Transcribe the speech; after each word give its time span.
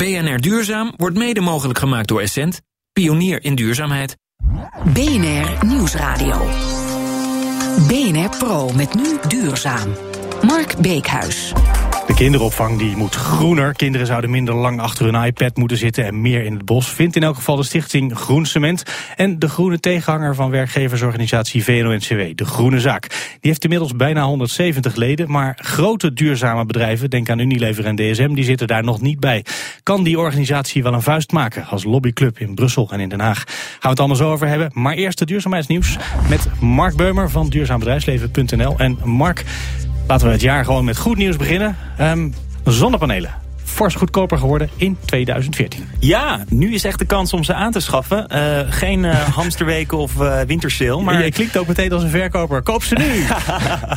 BNR 0.00 0.40
Duurzaam 0.40 0.92
wordt 0.96 1.16
mede 1.16 1.40
mogelijk 1.40 1.78
gemaakt 1.78 2.08
door 2.08 2.20
Essent, 2.20 2.60
pionier 2.92 3.44
in 3.44 3.54
duurzaamheid. 3.54 4.16
BNR 4.84 5.66
Nieuwsradio. 5.66 6.36
BNR 7.88 8.36
Pro 8.38 8.72
met 8.72 8.94
nu 8.94 9.18
duurzaam. 9.28 9.92
Mark 10.42 10.76
Beekhuis. 10.78 11.52
De 12.20 12.26
kinderopvang 12.26 12.78
die 12.78 12.96
moet 12.96 13.14
groener. 13.14 13.74
Kinderen 13.74 14.06
zouden 14.06 14.30
minder 14.30 14.54
lang 14.54 14.80
achter 14.80 15.04
hun 15.04 15.24
iPad 15.24 15.56
moeten 15.56 15.76
zitten 15.76 16.04
en 16.04 16.20
meer 16.20 16.44
in 16.44 16.52
het 16.52 16.64
bos. 16.64 16.88
Vindt 16.88 17.16
in 17.16 17.22
elk 17.22 17.34
geval 17.34 17.56
de 17.56 17.62
stichting 17.62 18.18
Groen 18.18 18.46
Cement. 18.46 18.82
En 19.16 19.38
de 19.38 19.48
groene 19.48 19.80
tegenhanger 19.80 20.34
van 20.34 20.50
werkgeversorganisatie 20.50 21.64
VNO-NCW, 21.64 22.36
de 22.36 22.44
Groene 22.44 22.80
Zaak. 22.80 23.08
Die 23.08 23.38
heeft 23.40 23.64
inmiddels 23.64 23.96
bijna 23.96 24.24
170 24.24 24.96
leden. 24.96 25.30
Maar 25.30 25.58
grote 25.62 26.12
duurzame 26.12 26.64
bedrijven, 26.64 27.10
denk 27.10 27.30
aan 27.30 27.38
Unilever 27.38 27.86
en 27.86 27.96
DSM, 27.96 28.34
die 28.34 28.44
zitten 28.44 28.66
daar 28.66 28.84
nog 28.84 29.00
niet 29.00 29.20
bij. 29.20 29.44
Kan 29.82 30.02
die 30.02 30.18
organisatie 30.18 30.82
wel 30.82 30.94
een 30.94 31.02
vuist 31.02 31.32
maken 31.32 31.66
als 31.66 31.84
lobbyclub 31.84 32.38
in 32.38 32.54
Brussel 32.54 32.88
en 32.90 33.00
in 33.00 33.08
Den 33.08 33.20
Haag? 33.20 33.44
Gaan 33.46 33.78
we 33.80 33.88
het 33.88 33.98
allemaal 33.98 34.16
zo 34.16 34.32
over 34.32 34.48
hebben. 34.48 34.70
Maar 34.74 34.94
eerst 34.94 35.18
de 35.18 35.24
duurzaamheidsnieuws 35.24 35.96
met 36.28 36.48
Mark 36.60 36.96
Beumer 36.96 37.30
van 37.30 37.48
duurzaambedrijfsleven.nl. 37.48 38.78
En 38.78 38.98
Mark, 39.04 39.44
Laten 40.10 40.26
we 40.26 40.32
het 40.32 40.42
jaar 40.42 40.64
gewoon 40.64 40.84
met 40.84 40.98
goed 40.98 41.16
nieuws 41.16 41.36
beginnen. 41.36 41.76
Um, 42.00 42.34
zonnepanelen 42.64 43.34
fors 43.70 43.94
goedkoper 43.94 44.38
geworden 44.38 44.70
in 44.76 44.96
2014. 45.04 45.88
Ja, 45.98 46.44
nu 46.48 46.74
is 46.74 46.84
echt 46.84 46.98
de 46.98 47.04
kans 47.04 47.32
om 47.32 47.44
ze 47.44 47.54
aan 47.54 47.72
te 47.72 47.80
schaffen. 47.80 48.26
Uh, 48.32 48.60
geen 48.68 49.04
uh, 49.04 49.14
hamsterweken 49.14 49.98
of 49.98 50.20
uh, 50.20 50.40
wintersale. 50.40 51.02
Maar... 51.02 51.24
Je 51.24 51.30
klinkt 51.30 51.56
ook 51.56 51.66
meteen 51.66 51.92
als 51.92 52.02
een 52.02 52.10
verkoper. 52.10 52.62
Koop 52.62 52.82
ze 52.82 52.94
nu! 52.94 53.24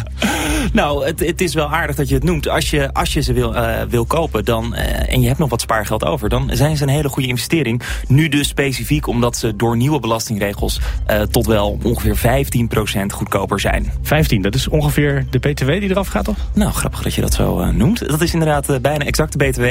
nou, 0.79 1.05
het, 1.05 1.19
het, 1.19 1.41
is 1.41 1.53
wel 1.53 1.71
aardig 1.71 1.95
dat 1.95 2.09
je 2.09 2.15
het 2.15 2.23
noemt. 2.23 2.47
Als 2.47 2.69
je, 2.69 2.93
als 2.93 3.13
je 3.13 3.21
ze 3.21 3.33
wil, 3.33 3.55
wil 3.89 4.05
kopen 4.05 4.45
dan, 4.45 4.75
en 4.75 5.21
je 5.21 5.27
hebt 5.27 5.39
nog 5.39 5.49
wat 5.49 5.61
spaargeld 5.61 6.05
over... 6.05 6.29
dan 6.29 6.49
zijn 6.53 6.77
ze 6.77 6.83
een 6.83 6.89
hele 6.89 7.09
goede 7.09 7.27
investering. 7.27 7.81
Nu 8.07 8.29
dus 8.29 8.47
specifiek 8.47 9.07
omdat 9.07 9.37
ze 9.37 9.55
door 9.55 9.77
nieuwe 9.77 9.99
belastingregels... 9.99 10.79
tot 11.31 11.45
wel 11.45 11.79
ongeveer 11.83 12.43
15% 13.03 13.05
goedkoper 13.07 13.59
zijn. 13.59 13.91
15, 14.01 14.41
dat 14.41 14.55
is 14.55 14.67
ongeveer 14.67 15.25
de 15.29 15.39
btw 15.39 15.67
die 15.67 15.89
eraf 15.89 16.07
gaat, 16.07 16.25
toch? 16.25 16.37
Nou, 16.53 16.71
grappig 16.71 17.01
dat 17.01 17.13
je 17.13 17.21
dat 17.21 17.33
zo 17.33 17.71
noemt. 17.71 18.09
Dat 18.09 18.21
is 18.21 18.33
inderdaad 18.33 18.81
bijna 18.81 19.05
exact 19.05 19.39
de 19.39 19.45
btw 19.45 19.62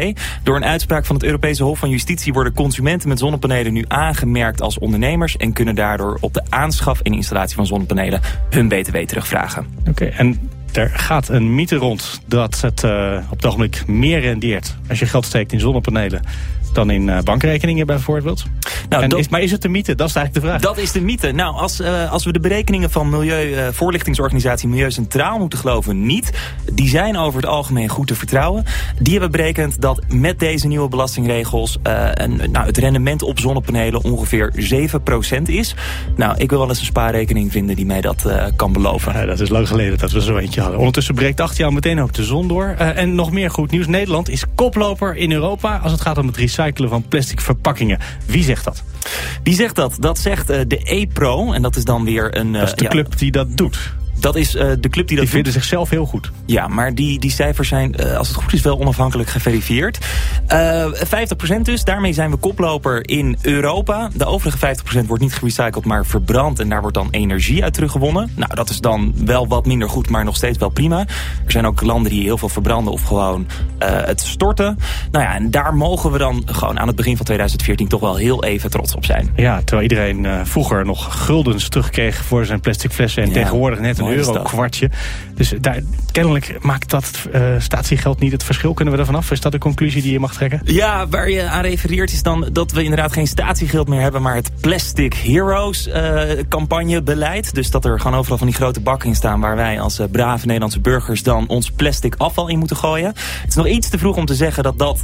door 0.43 0.57
een 0.57 0.65
uitspraak 0.65 1.07
van 1.07 1.17
het 1.17 1.25
Europese 1.25 1.65
Hof 1.65 1.79
van 1.79 1.91
Justitie 1.91 2.33
worden 2.33 2.55
consumenten 2.55 3.09
met 3.09 3.19
zonnepanelen 3.19 3.73
nu 3.73 3.85
aangemerkt 3.89 4.63
als 4.63 4.79
ondernemers 4.79 5.37
en 5.37 5.53
kunnen 5.53 5.75
daardoor 5.75 6.19
op 6.21 6.35
de 6.35 6.43
aanschaf 6.49 7.01
en 7.01 7.13
installatie 7.13 7.57
van 7.57 7.67
zonnepanelen 7.67 8.21
hun 8.51 8.69
btw 8.69 8.97
terugvragen. 8.97 9.67
Oké, 9.89 10.05
en 10.05 10.51
er 10.73 10.91
gaat 10.95 11.29
een 11.29 11.55
mythe 11.55 11.77
rond 11.77 12.21
dat 12.27 12.61
het 12.61 12.83
uh, 12.83 13.19
op 13.31 13.37
het 13.37 13.47
ogenblik 13.47 13.87
meer 13.87 14.21
rendeert 14.21 14.77
als 14.89 14.99
je 14.99 15.07
geld 15.07 15.25
steekt 15.25 15.53
in 15.53 15.61
zonnepanelen 15.61 16.23
dan 16.73 16.91
in 16.91 17.09
uh, 17.09 17.21
bankrekeningen 17.21 17.87
bijvoorbeeld. 17.87 18.45
Nou, 18.99 19.09
dat, 19.09 19.19
is, 19.19 19.29
maar 19.29 19.41
is 19.41 19.51
het 19.51 19.63
de 19.63 19.69
mythe? 19.69 19.95
Dat 19.95 20.09
is 20.09 20.15
eigenlijk 20.15 20.45
de 20.45 20.51
vraag. 20.51 20.75
Dat 20.75 20.79
is 20.85 20.93
de 20.93 21.01
mythe. 21.01 21.33
Nou, 21.33 21.55
als, 21.55 21.81
uh, 21.81 22.13
als 22.13 22.25
we 22.25 22.33
de 22.33 22.41
berekeningen 22.41 22.91
van 22.91 23.09
Milieuvoorlichtingsorganisatie 23.09 24.69
Milieu 24.69 24.91
Centraal 24.91 25.39
moeten 25.39 25.59
geloven, 25.59 26.07
niet. 26.07 26.33
Die 26.73 26.89
zijn 26.89 27.17
over 27.17 27.41
het 27.41 27.51
algemeen 27.51 27.89
goed 27.89 28.07
te 28.07 28.15
vertrouwen. 28.15 28.65
Die 28.99 29.13
hebben 29.13 29.31
berekend 29.31 29.81
dat 29.81 30.03
met 30.09 30.39
deze 30.39 30.67
nieuwe 30.67 30.89
belastingregels 30.89 31.79
een, 31.83 32.51
nou, 32.51 32.67
het 32.67 32.79
rendement 32.79 33.23
op 33.23 33.39
zonnepanelen 33.39 34.05
ongeveer 34.05 34.53
7% 35.39 35.43
is. 35.43 35.75
Nou, 36.17 36.37
ik 36.37 36.51
wil 36.51 36.59
wel 36.59 36.69
eens 36.69 36.79
een 36.79 36.85
spaarrekening 36.85 37.53
vinden 37.53 37.77
die 37.77 37.87
mij 37.87 38.01
dat 38.01 38.27
kan 38.57 38.73
beloven. 38.73 39.13
Ja, 39.13 39.27
dat 39.27 39.41
is 39.41 39.49
lang 39.49 39.69
geleden 39.69 39.99
dat 39.99 40.11
we 40.11 40.23
zo 40.23 40.37
eentje 40.37 40.61
hadden. 40.61 40.79
Ondertussen 40.79 41.15
breekt 41.15 41.41
acht 41.41 41.57
jaar 41.57 41.73
meteen 41.73 42.01
ook 42.01 42.13
de 42.13 42.25
zon 42.25 42.49
door. 42.49 42.67
en 42.69 43.15
nog 43.15 43.33
meer 43.33 43.51
goed 43.51 43.71
nieuws. 43.71 43.87
Nederland 43.87 44.29
is 44.29 44.45
koploper 44.55 45.17
in 45.17 45.33
Europa 45.33 45.81
als 45.83 45.93
het 45.93 46.01
gaat 46.01 46.19
om 46.19 46.27
het 46.27 46.37
recyclen 46.37 46.89
van 46.89 47.05
plastic 47.09 47.41
verpakkingen. 47.41 47.99
Wie 48.27 48.45
zegt 48.45 48.65
dat? 48.65 48.82
Wie 49.43 49.55
zegt 49.55 49.75
dat? 49.75 49.97
Dat 50.01 50.19
zegt 50.19 50.51
uh, 50.51 50.61
de 50.67 50.81
E-Pro. 50.83 51.53
En 51.53 51.63
dat 51.63 51.77
is 51.77 51.85
dan 51.85 52.05
weer 52.05 52.37
een... 52.37 52.55
Uh, 52.55 52.61
dat 52.61 52.69
is 52.69 52.75
de 52.75 52.85
ja, 52.85 52.91
club 52.91 53.19
die 53.19 53.31
dat 53.31 53.57
doet. 53.57 53.95
Dat 54.23 54.37
is 54.37 54.55
uh, 54.55 54.63
de 54.81 54.89
club 54.89 55.07
die 55.07 55.17
dat 55.17 55.25
Die 55.25 55.35
vinden 55.35 55.53
zichzelf 55.53 55.91
heel 55.91 56.07
goed. 56.07 56.31
Ja, 56.47 56.69
maar 56.69 56.95
die, 56.95 57.19
die 57.19 57.31
cijfers 57.31 57.69
zijn, 57.69 57.95
uh, 58.01 58.17
als 58.17 58.29
het 58.29 58.37
goed 58.37 58.53
is, 58.53 58.61
wel 58.61 58.79
onafhankelijk 58.79 59.29
geverifieerd. 59.29 59.99
Uh, 60.49 60.85
50% 61.59 61.61
dus, 61.63 61.85
daarmee 61.85 62.13
zijn 62.13 62.31
we 62.31 62.37
koploper 62.37 63.09
in 63.09 63.37
Europa. 63.41 64.11
De 64.15 64.25
overige 64.25 64.77
50% 65.03 65.07
wordt 65.07 65.23
niet 65.23 65.35
gerecycled, 65.35 65.85
maar 65.85 66.07
verbrand. 66.07 66.61
En 66.61 66.69
daar 66.69 66.81
wordt 66.81 66.97
dan 66.97 67.09
energie 67.11 67.63
uit 67.63 67.75
teruggewonnen. 67.75 68.31
Nou, 68.37 68.55
dat 68.55 68.71
is 68.71 68.81
dan 68.81 69.13
wel 69.25 69.49
wat 69.49 69.67
minder 69.67 69.89
goed, 69.89 70.09
maar 70.09 70.25
nog 70.25 70.37
steeds 70.37 70.59
wel 70.59 70.69
prima. 70.69 70.99
Er 71.45 71.53
zijn 71.53 71.67
ook 71.67 71.81
landen 71.81 72.13
die 72.13 72.23
heel 72.23 72.39
veel 72.39 72.49
verbranden 72.49 72.93
of 72.93 73.03
gewoon 73.03 73.47
het 73.79 74.21
storten. 74.21 74.79
Nou 75.11 75.25
ja, 75.25 75.35
en 75.35 75.51
daar 75.51 75.75
mogen 75.75 76.13
we 76.13 76.19
dan 76.19 76.43
gewoon 76.47 76.81
aan 76.81 76.87
het 76.87 76.97
begin 76.97 77.17
van 77.17 77.25
2014 77.25 77.89
toch 77.89 78.01
wel 78.01 78.17
heel 78.17 78.45
even 78.45 78.71
trots 78.71 78.95
op 78.95 79.05
zijn. 79.05 79.33
Ja, 79.37 79.59
terwijl 79.59 79.83
iedereen 79.83 80.47
vroeger 80.47 80.85
nog 80.85 81.25
guldens 81.25 81.69
terugkreeg 81.69 82.25
voor 82.25 82.45
zijn 82.45 82.61
plastic 82.61 82.93
flessen. 82.93 83.23
En 83.23 83.29
ja, 83.29 83.35
tegenwoordig 83.35 83.79
net 83.79 83.99
een 83.99 84.12
euro 84.17 84.43
kwartje. 84.43 84.91
Dus 85.35 85.55
daar, 85.61 85.81
kennelijk 86.13 86.57
maakt 86.61 86.91
dat 86.91 87.29
uh, 87.35 87.55
statiegeld 87.59 88.21
niet 88.21 88.33
het 88.33 88.45
verschil. 88.45 88.75
Kunnen 88.75 88.95
we 88.95 89.01
er 89.01 89.07
vanaf? 89.07 89.31
Is 89.31 89.41
dat 89.41 89.53
de 89.53 89.59
conclusie 89.59 90.03
die 90.03 90.13
je 90.13 90.21
mag 90.21 90.35
trekken? 90.35 90.61
Ja, 90.65 91.09
waar 91.09 91.31
je 91.31 91.49
aan 91.49 91.63
refereert 91.63 92.13
is 92.13 92.23
dan 92.23 92.49
dat 92.53 92.73
we 92.73 92.83
inderdaad 92.83 93.13
geen 93.13 93.27
statiegeld 93.27 93.89
meer 93.89 94.01
hebben... 94.01 94.23
maar 94.23 94.35
het 94.35 94.51
Plastic 94.61 95.15
Heroes 95.15 95.89
uh, 95.89 96.23
campagnebeleid. 96.49 97.55
Dus 97.55 97.71
dat 97.71 97.85
er 97.85 98.01
gewoon 98.01 98.19
overal 98.19 98.39
van 98.39 98.47
die 98.47 98.57
grote 98.57 98.81
bakken 98.81 99.09
in 99.09 99.15
staan... 99.15 99.41
waar 99.41 99.57
wij 99.57 99.81
als 99.81 100.01
uh, 100.01 100.07
brave 100.11 100.47
Nederlandse 100.47 100.81
burgers 100.81 101.23
dan 101.23 101.49
ons 101.49 101.71
plastic 101.71 102.15
afval 102.19 102.49
in 102.49 102.59
moeten 102.59 102.77
gooien. 102.77 103.07
Het 103.07 103.49
is 103.49 103.55
nog 103.55 103.67
iets 103.67 103.89
te 103.89 103.99
vroeg 103.99 104.17
om 104.17 104.27
te 104.27 104.35
zeggen 104.35 104.63
dat 104.63 104.79
dat 104.79 105.01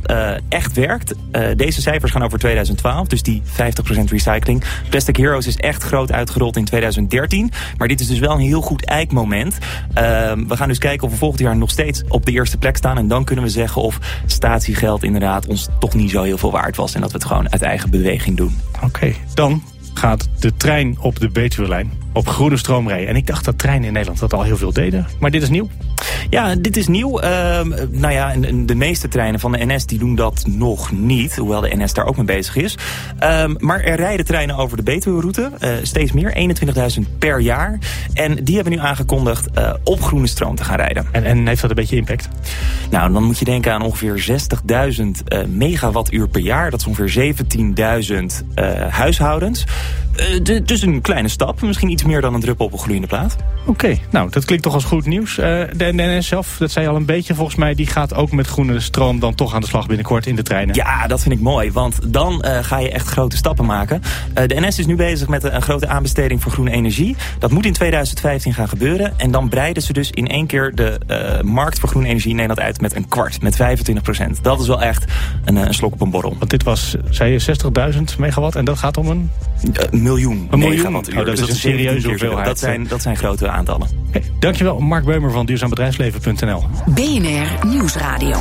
echt 0.49 0.73
werkt. 0.73 1.15
deze 1.57 1.81
cijfers 1.81 2.13
gaan 2.13 2.23
over 2.23 2.39
2012, 2.39 3.07
dus 3.07 3.23
die 3.23 3.43
50% 3.45 4.05
recycling. 4.09 4.65
Plastic 4.89 5.17
Heroes 5.17 5.47
is 5.47 5.57
echt 5.57 5.83
groot 5.83 6.13
uitgerold 6.13 6.57
in 6.57 6.65
2013. 6.65 7.51
Maar 7.77 7.89
dit 7.89 8.01
is 8.01 8.07
dus 8.07 8.19
wel 8.19 8.33
een 8.33 8.41
heel 8.41 8.61
goed 8.61 8.85
Uh, 9.07 10.33
we 10.49 10.57
gaan 10.57 10.69
dus 10.69 10.79
kijken 10.79 11.07
of 11.07 11.13
we 11.13 11.19
volgend 11.19 11.41
jaar 11.41 11.57
nog 11.57 11.71
steeds 11.71 12.03
op 12.09 12.27
de 12.27 12.33
eerste 12.33 12.57
plek 12.57 12.77
staan. 12.77 12.99
En 12.99 13.09
dan 13.09 13.25
kunnen 13.25 13.45
we 13.45 13.51
zeggen 13.51 13.83
of 13.83 13.99
statiegeld 14.27 15.03
inderdaad 15.03 15.47
ons 15.47 15.69
toch 15.79 15.95
niet 15.95 16.11
zo 16.11 16.23
heel 16.23 16.39
veel 16.39 16.51
waard 16.51 16.77
was. 16.77 16.95
En 16.95 17.01
dat 17.01 17.13
we 17.13 17.19
het 17.19 17.27
gewoon 17.27 17.53
uit 17.53 17.63
eigen 17.63 17.91
beweging 17.91 18.37
doen. 18.37 18.59
Oké, 18.85 19.13
dan 19.35 19.63
gaat 19.95 20.29
de 20.39 20.57
trein 20.57 20.97
op 21.01 21.21
de 21.21 21.29
Betuwe-lijn 21.29 21.93
op 22.19 22.29
groene 22.29 22.57
stroom 22.57 22.89
rijden. 22.89 23.09
En 23.09 23.17
ik 23.17 23.27
dacht 23.27 23.45
dat 23.45 23.59
treinen 23.59 23.87
in 23.87 23.93
Nederland 23.93 24.21
dat 24.21 24.33
al 24.33 24.43
heel 24.43 24.57
veel 24.57 24.73
deden. 24.73 25.07
Maar 25.21 25.31
dit 25.31 25.43
is 25.43 25.49
nieuw. 25.49 25.69
Ja, 26.31 26.55
dit 26.55 26.77
is 26.77 26.87
nieuw. 26.87 27.23
Uh, 27.23 27.61
nou 27.91 28.13
ja, 28.13 28.35
de 28.65 28.75
meeste 28.75 29.09
treinen 29.09 29.41
van 29.41 29.53
de 29.53 29.65
NS 29.65 29.87
die 29.87 29.99
doen 29.99 30.15
dat 30.15 30.45
nog 30.47 30.93
niet. 30.93 31.37
Hoewel 31.37 31.61
de 31.61 31.77
NS 31.77 31.93
daar 31.93 32.07
ook 32.07 32.17
mee 32.17 32.25
bezig 32.25 32.57
is. 32.57 32.77
Uh, 33.23 33.45
maar 33.59 33.81
er 33.81 33.97
rijden 33.97 34.27
treinen 34.27 34.57
over 34.57 34.77
de 34.77 34.83
Betuwe-route. 34.83 35.51
Uh, 35.61 35.71
steeds 35.83 36.13
meer, 36.13 36.57
21.000 36.99 37.19
per 37.19 37.41
jaar. 37.41 37.79
En 38.15 38.45
die 38.45 38.55
hebben 38.55 38.73
nu 38.73 38.79
aangekondigd 38.79 39.49
uh, 39.59 39.75
op 39.85 40.03
groene 40.03 40.27
stroom 40.27 40.55
te 40.55 40.65
gaan 40.65 40.77
rijden. 40.77 41.07
En, 41.13 41.25
en 41.25 41.47
heeft 41.47 41.61
dat 41.61 41.71
een 41.71 41.77
beetje 41.77 41.97
impact? 41.97 42.29
Nou, 42.91 43.13
dan 43.13 43.23
moet 43.23 43.39
je 43.39 43.45
denken 43.45 43.73
aan 43.73 43.83
ongeveer 43.83 44.41
60.000 45.37 45.47
megawattuur 45.49 46.29
per 46.29 46.41
jaar. 46.41 46.71
Dat 46.71 46.81
is 46.81 46.87
ongeveer 46.87 47.35
17.000 48.55 48.65
huishoudens. 48.89 49.65
Dus 50.65 50.83
een 50.83 51.01
kleine 51.01 51.29
stap. 51.29 51.63
Misschien 51.63 51.91
iets 51.91 52.05
meer 52.05 52.21
dan 52.21 52.35
een 52.35 52.41
druppel 52.41 52.67
op 52.67 52.73
een 52.73 52.79
gloeiende 52.79 53.07
plaat. 53.07 53.37
Oké, 53.61 53.71
okay, 53.71 54.03
nou 54.11 54.31
dat 54.31 54.45
klinkt 54.45 54.65
toch 54.65 54.75
als 54.75 54.85
goed 54.85 55.07
nieuws. 55.07 55.39
Uh, 55.39 55.45
de 55.77 55.93
NS 55.93 56.27
zelf, 56.27 56.57
dat 56.59 56.71
zei 56.71 56.85
je 56.85 56.91
al 56.91 56.97
een 56.97 57.05
beetje 57.05 57.35
volgens 57.35 57.57
mij... 57.57 57.75
die 57.75 57.87
gaat 57.87 58.15
ook 58.15 58.33
met 58.33 58.47
groene 58.47 58.81
stroom 58.81 59.19
dan 59.19 59.35
toch 59.35 59.55
aan 59.55 59.61
de 59.61 59.67
slag 59.67 59.87
binnenkort 59.87 60.27
in 60.27 60.37
de 60.37 60.43
treinen. 60.43 60.75
Ja, 60.75 61.07
dat 61.07 61.23
vind 61.23 61.35
ik 61.35 61.41
mooi, 61.41 61.73
want 61.73 62.13
dan 62.13 62.45
uh, 62.47 62.59
ga 62.63 62.79
je 62.79 62.91
echt 62.91 63.09
grote 63.09 63.37
stappen 63.37 63.65
maken. 63.65 64.03
De 64.33 64.61
NS 64.61 64.79
is 64.79 64.87
nu 64.87 64.97
bezig 64.97 65.29
met 65.29 65.45
een 65.45 65.63
grote 65.63 65.89
aanbesteding 65.89 66.43
voor 66.43 66.53
groene 66.53 66.71
energie. 66.71 67.17
Dat 67.39 67.51
moet 67.51 67.67
in 67.67 67.73
2015 67.73 68.55
gaan 68.55 68.69
gebeuren. 68.69 69.19
En 69.19 69.31
dan 69.31 69.49
breiden 69.49 69.83
ze 69.83 69.93
dus 69.93 70.11
in 70.11 70.29
één 70.29 70.47
keer 70.47 70.75
de 70.75 70.99
markt 71.45 71.79
voor 71.79 71.89
groene 71.89 72.09
energie 72.09 72.31
in 72.31 72.37
Nederland 72.37 72.67
uit... 72.67 72.81
met 72.81 72.97
een 72.97 73.09
kwart, 73.09 73.43
met 73.43 73.57
25 73.57 74.05
procent. 74.05 74.43
Dat 74.43 74.61
is 74.61 74.67
wel 74.67 74.83
echt 74.83 75.05
een, 75.45 75.57
een 75.57 75.75
slok 75.75 75.93
op 75.93 76.01
een 76.01 76.11
borrel. 76.11 76.37
Want 76.39 76.51
dit 76.51 76.63
was, 76.63 76.97
zei 77.11 77.33
je, 77.33 77.57
60.000 77.95 78.01
megawatt 78.19 78.57
en 78.57 78.65
dat 78.65 78.79
gaat 78.79 78.97
om 78.97 79.09
een... 79.09 79.31
miljoen 80.09 80.49
een 80.51 80.59
miljoen. 80.59 80.97
Oh, 80.97 81.03
dat, 81.03 81.15
dat 81.15 81.39
is 81.39 81.49
een 81.49 81.55
serieuze 81.55 82.09
hoeveelheid. 82.09 82.47
Dat 82.47 82.59
zijn, 82.59 82.87
dat 82.89 83.03
zijn 83.03 83.17
grote 83.17 83.49
aantallen. 83.49 83.89
Okay, 84.09 84.23
dankjewel, 84.39 84.79
Mark 84.79 85.05
Beumer 85.05 85.31
van 85.31 85.47
duurzaambedrijfsleven.nl. 85.47 86.63
BNR 86.87 87.67
Nieuwsradio. 87.67 88.39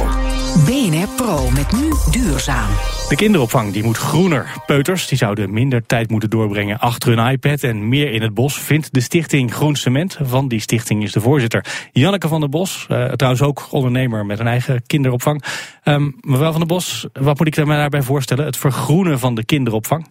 BNR 0.65 1.07
Pro 1.15 1.49
met 1.49 1.71
nu 1.71 1.89
duurzaam. 2.11 2.69
De 3.09 3.15
kinderopvang 3.15 3.73
die 3.73 3.83
moet 3.83 3.97
groener. 3.97 4.45
Peuters 4.65 5.07
die 5.07 5.17
zouden 5.17 5.53
minder 5.53 5.85
tijd 5.85 6.09
moeten 6.09 6.29
doorbrengen 6.29 6.79
achter 6.79 7.17
hun 7.17 7.31
iPad 7.31 7.63
en 7.63 7.89
meer 7.89 8.11
in 8.11 8.21
het 8.21 8.33
bos, 8.33 8.59
vindt 8.59 8.93
de 8.93 9.01
stichting 9.01 9.53
Groen 9.53 9.75
Cement. 9.75 10.17
Van 10.21 10.47
die 10.47 10.59
stichting 10.59 11.03
is 11.03 11.11
de 11.11 11.21
voorzitter 11.21 11.65
Janneke 11.91 12.27
van 12.27 12.39
der 12.39 12.49
Bos. 12.49 12.87
Uh, 12.91 13.05
trouwens 13.05 13.43
ook 13.43 13.67
ondernemer 13.71 14.25
met 14.25 14.39
een 14.39 14.47
eigen 14.47 14.83
kinderopvang. 14.85 15.43
Um, 15.83 16.15
mevrouw 16.21 16.51
van 16.51 16.59
der 16.59 16.67
Bos, 16.67 17.07
wat 17.13 17.37
moet 17.37 17.47
ik 17.47 17.65
me 17.65 17.75
daarbij 17.75 18.01
voorstellen? 18.01 18.45
Het 18.45 18.57
vergroenen 18.57 19.19
van 19.19 19.35
de 19.35 19.45
kinderopvang? 19.45 20.05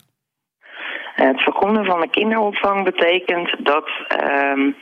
Het 1.16 1.40
vergroenen 1.40 1.84
van 1.84 2.00
de 2.00 2.10
kinderopvang 2.10 2.84
betekent 2.84 3.54
dat 3.58 3.88
um, 4.52 4.76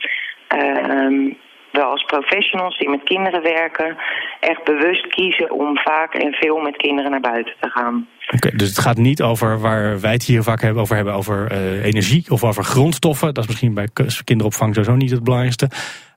um, 0.59 1.37
wel 1.71 1.89
als 1.89 2.03
professionals 2.03 2.77
die 2.77 2.89
met 2.89 3.03
kinderen 3.03 3.41
werken, 3.41 3.97
echt 4.39 4.63
bewust 4.63 5.07
kiezen 5.07 5.51
om 5.51 5.77
vaak 5.77 6.13
en 6.13 6.33
veel 6.33 6.57
met 6.57 6.77
kinderen 6.77 7.11
naar 7.11 7.19
buiten 7.19 7.53
te 7.59 7.69
gaan. 7.69 8.07
Oké, 8.33 8.49
dus 8.55 8.67
het 8.67 8.79
gaat 8.79 8.97
niet 8.97 9.21
over 9.21 9.59
waar 9.59 9.99
wij 9.99 10.11
het 10.11 10.23
hier 10.23 10.43
vaak 10.43 10.61
hebben, 10.61 10.81
over 10.81 10.95
hebben, 10.95 11.13
over 11.13 11.51
uh, 11.51 11.85
energie 11.85 12.25
of 12.29 12.43
over 12.43 12.63
grondstoffen. 12.63 13.33
Dat 13.33 13.43
is 13.43 13.49
misschien 13.49 13.73
bij 13.73 13.87
kinderopvang 14.23 14.73
sowieso 14.75 14.95
niet 14.95 15.11
het 15.11 15.23
belangrijkste. 15.23 15.69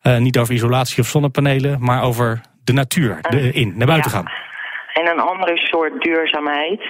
Uh, 0.03 0.19
niet 0.19 0.39
over 0.39 0.55
isolatie 0.55 1.03
of 1.03 1.09
zonnepanelen, 1.09 1.77
maar 1.81 2.03
over 2.03 2.41
de 2.65 2.73
natuur, 2.73 3.19
de, 3.21 3.53
in, 3.53 3.73
naar 3.77 3.87
buiten 3.87 4.11
ja. 4.11 4.17
gaan. 4.17 4.31
En 4.99 5.07
een 5.11 5.21
andere 5.21 5.57
soort 5.57 6.03
duurzaamheid. 6.03 6.83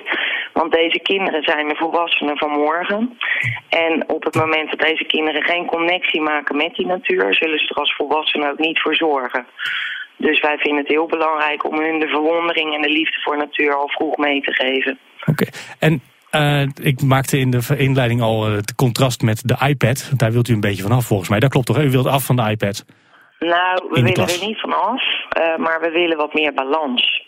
Want 0.52 0.72
deze 0.72 1.00
kinderen 1.00 1.43
zijn 1.43 1.69
de 1.69 1.76
volwassenen 1.76 2.38
van 2.38 2.50
morgen. 2.50 3.19
En 3.69 4.08
op 4.08 4.25
het 4.25 4.34
moment 4.34 4.70
dat 4.70 4.81
deze 4.81 5.05
kinderen 5.05 5.43
geen 5.43 5.66
connectie 5.66 6.20
maken 6.20 6.56
met 6.56 6.75
die 6.75 6.87
natuur, 6.87 7.34
zullen 7.34 7.58
ze 7.58 7.69
er 7.69 7.76
als 7.76 7.94
volwassenen 7.94 8.50
ook 8.50 8.58
niet 8.58 8.81
voor 8.81 8.94
zorgen. 8.94 9.46
Dus 10.16 10.40
wij 10.40 10.58
vinden 10.58 10.81
het 10.82 10.93
heel 10.93 11.06
belangrijk 11.06 11.64
om 11.64 11.81
hun 11.81 11.99
de 11.99 12.08
verwondering 12.08 12.75
en 12.75 12.82
de 12.82 12.88
liefde 12.88 13.20
voor 13.20 13.37
natuur 13.37 13.75
al 13.75 13.88
vroeg 13.88 14.16
mee 14.16 14.40
te 14.40 14.52
geven. 14.52 14.99
Oké, 15.26 15.46
en 15.78 16.02
uh, 16.32 16.69
ik 16.82 17.02
maakte 17.02 17.38
in 17.38 17.50
de 17.50 17.76
inleiding 17.76 18.20
al 18.22 18.44
het 18.44 18.75
contrast 18.75 19.22
met 19.22 19.43
de 19.49 19.56
iPad. 19.69 20.12
Daar 20.16 20.32
wilt 20.32 20.49
u 20.49 20.52
een 20.52 20.60
beetje 20.60 20.82
vanaf 20.82 21.06
volgens 21.06 21.28
mij. 21.28 21.40
Dat 21.40 21.50
klopt 21.50 21.66
toch? 21.66 21.78
U 21.78 21.90
wilt 21.90 22.06
af 22.06 22.25
van 22.25 22.37
de 22.37 22.50
iPad? 22.50 22.84
Nou, 23.38 23.88
we 23.90 24.02
willen 24.02 24.28
er 24.28 24.46
niet 24.46 24.60
van 24.60 24.72
af, 24.72 25.02
uh, 25.38 25.56
maar 25.56 25.81
we 25.81 25.90
willen 25.90 26.16
wat 26.16 26.34
meer 26.34 26.55
balans. 26.55 27.25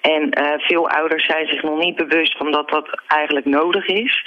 En 0.00 0.40
uh, 0.40 0.52
veel 0.58 0.88
ouders 0.88 1.26
zijn 1.26 1.46
zich 1.46 1.62
nog 1.62 1.78
niet 1.78 1.96
bewust 1.96 2.36
van 2.36 2.52
dat 2.52 2.68
dat 2.68 3.00
eigenlijk 3.06 3.46
nodig 3.46 3.86
is. 3.86 4.24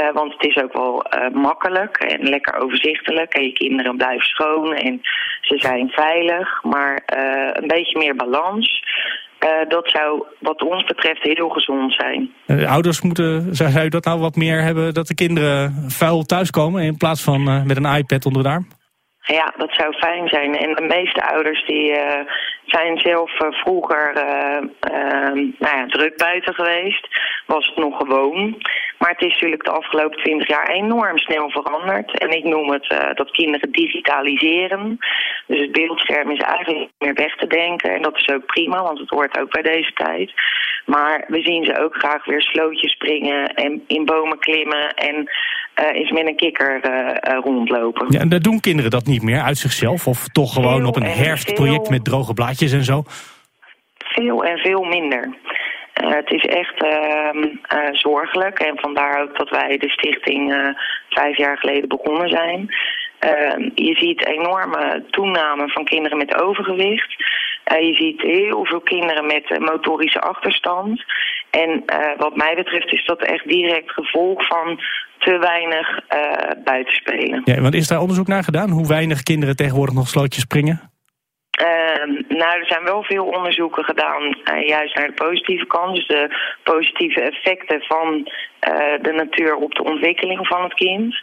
Uh, 0.00 0.12
want 0.12 0.32
het 0.32 0.46
is 0.46 0.62
ook 0.62 0.72
wel 0.72 1.06
uh, 1.06 1.28
makkelijk 1.34 1.96
en 1.96 2.28
lekker 2.28 2.54
overzichtelijk. 2.54 3.34
En 3.34 3.42
je 3.42 3.52
kinderen 3.52 3.96
blijven 3.96 4.26
schoon 4.26 4.74
en 4.74 5.00
ze 5.40 5.58
zijn 5.58 5.88
veilig. 5.88 6.62
Maar 6.62 7.02
een 7.52 7.66
beetje 7.66 7.98
meer 7.98 8.16
balans, 8.16 8.84
dat 9.68 9.90
zou 9.90 10.24
wat 10.40 10.62
ons 10.62 10.84
betreft 10.84 11.22
heel 11.22 11.48
gezond 11.48 11.94
zijn. 11.94 12.30
ouders 12.66 13.00
moeten, 13.00 13.54
zou 13.54 13.84
u 13.84 13.88
dat 13.88 14.04
nou 14.04 14.20
wat 14.20 14.36
meer 14.36 14.62
hebben, 14.62 14.94
dat 14.94 15.06
de 15.06 15.14
kinderen 15.14 15.84
vuil 15.88 16.22
thuiskomen 16.22 16.82
in 16.82 16.96
plaats 16.96 17.22
van 17.22 17.66
met 17.66 17.76
een 17.76 17.96
iPad 17.96 18.26
onder 18.26 18.42
de 18.42 18.48
arm? 18.48 18.66
Ja, 19.26 19.54
dat 19.56 19.72
zou 19.72 19.94
fijn 19.94 20.28
zijn. 20.28 20.56
En 20.56 20.74
de 20.74 20.82
meeste 20.82 21.22
ouders 21.22 21.66
die 21.66 21.90
uh, 21.90 22.20
zijn 22.64 22.98
zelf 22.98 23.40
uh, 23.40 23.52
vroeger 23.52 24.12
uh, 24.16 24.62
nou 25.58 25.76
ja, 25.76 25.86
druk 25.86 26.16
buiten 26.16 26.54
geweest. 26.54 27.08
Was 27.46 27.66
het 27.66 27.76
nog 27.76 27.96
gewoon. 27.96 28.62
Maar 28.98 29.10
het 29.10 29.22
is 29.22 29.32
natuurlijk 29.32 29.64
de 29.64 29.70
afgelopen 29.70 30.18
twintig 30.18 30.48
jaar 30.48 30.68
enorm 30.68 31.18
snel 31.18 31.50
veranderd. 31.50 32.18
En 32.18 32.30
ik 32.30 32.44
noem 32.44 32.70
het 32.70 32.94
dat 33.14 33.30
kinderen 33.30 33.72
digitaliseren. 33.72 34.98
Dus 35.46 35.60
het 35.60 35.72
beeldscherm 35.72 36.30
is 36.30 36.40
eigenlijk 36.40 36.78
niet 36.78 36.90
meer 36.98 37.14
weg 37.14 37.36
te 37.36 37.46
denken. 37.46 37.94
En 37.94 38.02
dat 38.02 38.16
is 38.16 38.28
ook 38.28 38.46
prima, 38.46 38.82
want 38.82 38.98
het 38.98 39.10
hoort 39.10 39.38
ook 39.38 39.50
bij 39.50 39.62
deze 39.62 39.92
tijd. 39.92 40.32
Maar 40.84 41.24
we 41.28 41.40
zien 41.42 41.64
ze 41.64 41.82
ook 41.82 41.94
graag 41.94 42.24
weer 42.24 42.42
slootjes 42.42 42.92
springen 42.92 43.54
en 43.54 43.84
in 43.86 44.04
bomen 44.04 44.38
klimmen 44.38 44.94
en 44.94 45.30
uh, 45.80 46.00
eens 46.00 46.10
met 46.10 46.26
een 46.26 46.36
kikker 46.36 46.80
uh, 46.84 47.38
rondlopen. 47.40 48.06
Ja, 48.08 48.20
en 48.20 48.28
daar 48.28 48.40
doen 48.40 48.60
kinderen 48.60 48.90
dat 48.90 49.06
niet 49.06 49.22
meer 49.22 49.40
uit 49.40 49.58
zichzelf? 49.58 50.06
Of 50.06 50.28
toch 50.28 50.52
gewoon 50.52 50.78
veel 50.78 50.88
op 50.88 50.96
een 50.96 51.02
herfstproject 51.02 51.86
veel, 51.86 51.96
met 51.96 52.04
droge 52.04 52.34
blaadjes 52.34 52.72
en 52.72 52.84
zo? 52.84 53.02
Veel 53.98 54.44
en 54.44 54.58
veel 54.58 54.82
minder. 54.82 55.34
Uh, 56.02 56.12
het 56.12 56.30
is 56.30 56.44
echt 56.44 56.84
uh, 56.84 57.92
zorgelijk 57.92 58.58
en 58.58 58.78
vandaar 58.78 59.22
ook 59.22 59.38
dat 59.38 59.50
wij 59.50 59.76
de 59.78 59.88
stichting 59.88 60.74
vijf 61.08 61.36
jaar 61.36 61.58
geleden 61.58 61.88
begonnen 61.88 62.28
zijn. 62.28 62.74
Ehm, 63.18 63.70
je 63.74 63.94
ziet 63.94 64.26
enorme 64.26 65.04
toename 65.10 65.68
van 65.68 65.84
kinderen 65.84 66.18
met 66.18 66.42
overgewicht. 66.42 67.14
je 67.64 67.94
ziet 67.94 68.20
heel 68.20 68.64
veel 68.64 68.80
kinderen 68.80 69.26
met 69.26 69.58
motorische 69.58 70.20
achterstand. 70.20 71.04
En 71.62 71.84
wat 72.16 72.36
mij 72.36 72.54
betreft 72.54 72.92
is 72.92 73.04
dat 73.04 73.22
echt 73.22 73.48
direct 73.48 73.90
gevolg 73.90 74.46
van 74.46 74.80
te 75.18 75.38
weinig 75.38 75.88
uh, 75.90 76.62
buitenspelen. 76.64 77.40
Ja, 77.44 77.60
want 77.60 77.74
is 77.74 77.88
daar 77.88 78.00
onderzoek 78.00 78.26
naar 78.26 78.44
gedaan? 78.44 78.70
Hoe 78.70 78.86
weinig 78.86 79.22
kinderen 79.22 79.56
tegenwoordig 79.56 79.94
nog 79.94 80.08
slootjes 80.08 80.42
springen? 80.42 80.90
Uh, 81.60 82.24
nou, 82.28 82.60
er 82.60 82.66
zijn 82.66 82.84
wel 82.84 83.02
veel 83.02 83.24
onderzoeken 83.24 83.84
gedaan, 83.84 84.22
uh, 84.22 84.66
juist 84.66 84.96
naar 84.96 85.06
de 85.06 85.24
positieve 85.24 85.66
kant. 85.66 85.94
Dus 85.94 86.06
de 86.06 86.36
positieve 86.62 87.20
effecten 87.20 87.80
van 87.82 88.08
uh, 88.68 89.02
de 89.02 89.12
natuur 89.12 89.54
op 89.54 89.74
de 89.74 89.84
ontwikkeling 89.84 90.46
van 90.46 90.62
het 90.62 90.74
kind. 90.74 91.14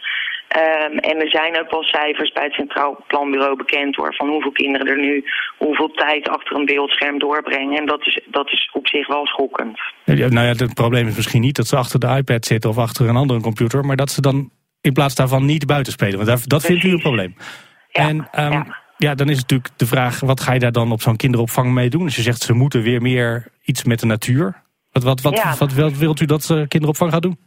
Um, 0.56 0.98
en 0.98 1.20
er 1.20 1.30
zijn 1.30 1.58
ook 1.60 1.70
wel 1.70 1.82
cijfers 1.82 2.32
bij 2.32 2.44
het 2.44 2.52
Centraal 2.52 3.04
Planbureau 3.06 3.56
bekend 3.56 3.96
hoor, 3.96 4.14
van 4.14 4.28
hoeveel 4.28 4.52
kinderen 4.52 4.86
er 4.86 5.00
nu 5.00 5.24
hoeveel 5.58 5.90
tijd 5.90 6.28
achter 6.28 6.56
een 6.56 6.64
beeldscherm 6.64 7.18
doorbrengen. 7.18 7.78
En 7.78 7.86
dat 7.86 8.06
is, 8.06 8.20
dat 8.26 8.50
is 8.52 8.70
op 8.72 8.86
zich 8.86 9.06
wel 9.06 9.26
schokkend. 9.26 9.80
Ja, 10.04 10.28
nou 10.28 10.46
ja, 10.46 10.52
het 10.64 10.74
probleem 10.74 11.06
is 11.06 11.16
misschien 11.16 11.40
niet 11.40 11.56
dat 11.56 11.66
ze 11.66 11.76
achter 11.76 12.00
de 12.00 12.16
iPad 12.16 12.44
zitten 12.44 12.70
of 12.70 12.78
achter 12.78 13.08
een 13.08 13.16
andere 13.16 13.40
computer, 13.40 13.84
maar 13.84 13.96
dat 13.96 14.10
ze 14.10 14.20
dan 14.20 14.50
in 14.80 14.92
plaats 14.92 15.14
daarvan 15.14 15.44
niet 15.44 15.66
buiten 15.66 15.92
spelen. 15.92 16.16
Want 16.16 16.28
dat, 16.28 16.42
dat 16.44 16.64
vindt 16.64 16.84
u 16.84 16.90
een 16.90 17.00
probleem. 17.00 17.34
Ja, 17.88 18.08
en 18.08 18.16
um, 18.16 18.52
ja. 18.52 18.76
ja. 18.96 19.14
dan 19.14 19.28
is 19.28 19.36
natuurlijk 19.36 19.70
de 19.76 19.86
vraag, 19.86 20.20
wat 20.20 20.40
ga 20.40 20.52
je 20.52 20.58
daar 20.58 20.72
dan 20.72 20.92
op 20.92 21.02
zo'n 21.02 21.16
kinderopvang 21.16 21.72
mee 21.72 21.90
doen? 21.90 22.04
Dus 22.04 22.16
je 22.16 22.22
zegt 22.22 22.42
ze 22.42 22.52
moeten 22.52 22.82
weer 22.82 23.02
meer 23.02 23.48
iets 23.64 23.84
met 23.84 24.00
de 24.00 24.06
natuur. 24.06 24.62
Wat, 24.92 25.02
wat, 25.02 25.20
wat, 25.20 25.34
Ja. 25.34 25.56
wat, 25.58 25.72
wat 25.72 25.96
wilt 25.96 26.20
u 26.20 26.24
dat 26.24 26.48
uh, 26.52 26.62
kinderopvang 26.68 27.12
gaat 27.12 27.22
doen? 27.22 27.38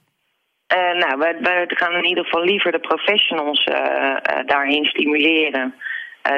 Uh, 0.75 0.99
nou, 0.99 1.17
wij, 1.17 1.35
wij 1.41 1.65
gaan 1.67 1.93
in 1.93 2.05
ieder 2.05 2.23
geval 2.23 2.43
liever 2.43 2.71
de 2.71 2.79
professionals 2.79 3.65
uh, 3.65 3.75
uh, 3.75 4.17
daarin 4.45 4.85
stimuleren. 4.85 5.75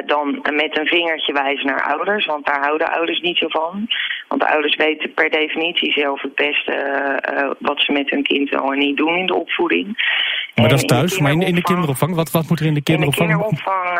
Dan 0.06 0.46
met 0.52 0.78
een 0.78 0.86
vingertje 0.86 1.32
wijzen 1.32 1.66
naar 1.66 1.82
ouders, 1.82 2.26
want 2.26 2.46
daar 2.46 2.60
houden 2.60 2.92
ouders 2.92 3.20
niet 3.20 3.38
zo 3.38 3.48
van. 3.48 3.88
Want 4.28 4.40
de 4.40 4.48
ouders 4.48 4.76
weten 4.76 5.14
per 5.14 5.30
definitie 5.30 5.92
zelf 5.92 6.22
het 6.22 6.34
beste 6.34 6.74
wat 7.58 7.80
ze 7.80 7.92
met 7.92 8.10
hun 8.10 8.22
kind 8.22 8.48
wel 8.48 8.72
en 8.72 8.78
niet 8.78 8.96
doen 8.96 9.18
in 9.18 9.26
de 9.26 9.34
opvoeding. 9.34 9.86
Maar 9.86 10.64
En 10.64 10.70
dat 10.70 10.78
is 10.78 10.84
thuis, 10.84 11.18
maar 11.18 11.32
in, 11.32 11.42
in 11.42 11.54
de 11.54 11.62
kinderopvang, 11.62 12.14
wat, 12.14 12.30
wat 12.30 12.48
moet 12.48 12.60
er 12.60 12.66
in 12.66 12.74
de 12.74 12.80
in 12.84 13.00
de 13.00 13.12
kinderopvang? 13.12 13.28
kinderopvang 13.28 13.98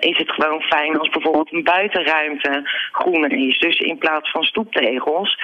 is 0.00 0.16
het 0.16 0.32
gewoon 0.32 0.60
fijn 0.60 0.98
als 0.98 1.08
bijvoorbeeld 1.08 1.52
een 1.52 1.64
buitenruimte 1.64 2.70
groener 2.92 3.32
is. 3.32 3.58
Dus 3.58 3.78
in 3.78 3.98
plaats 3.98 4.30
van 4.30 4.42
stoeptegels, 4.42 5.38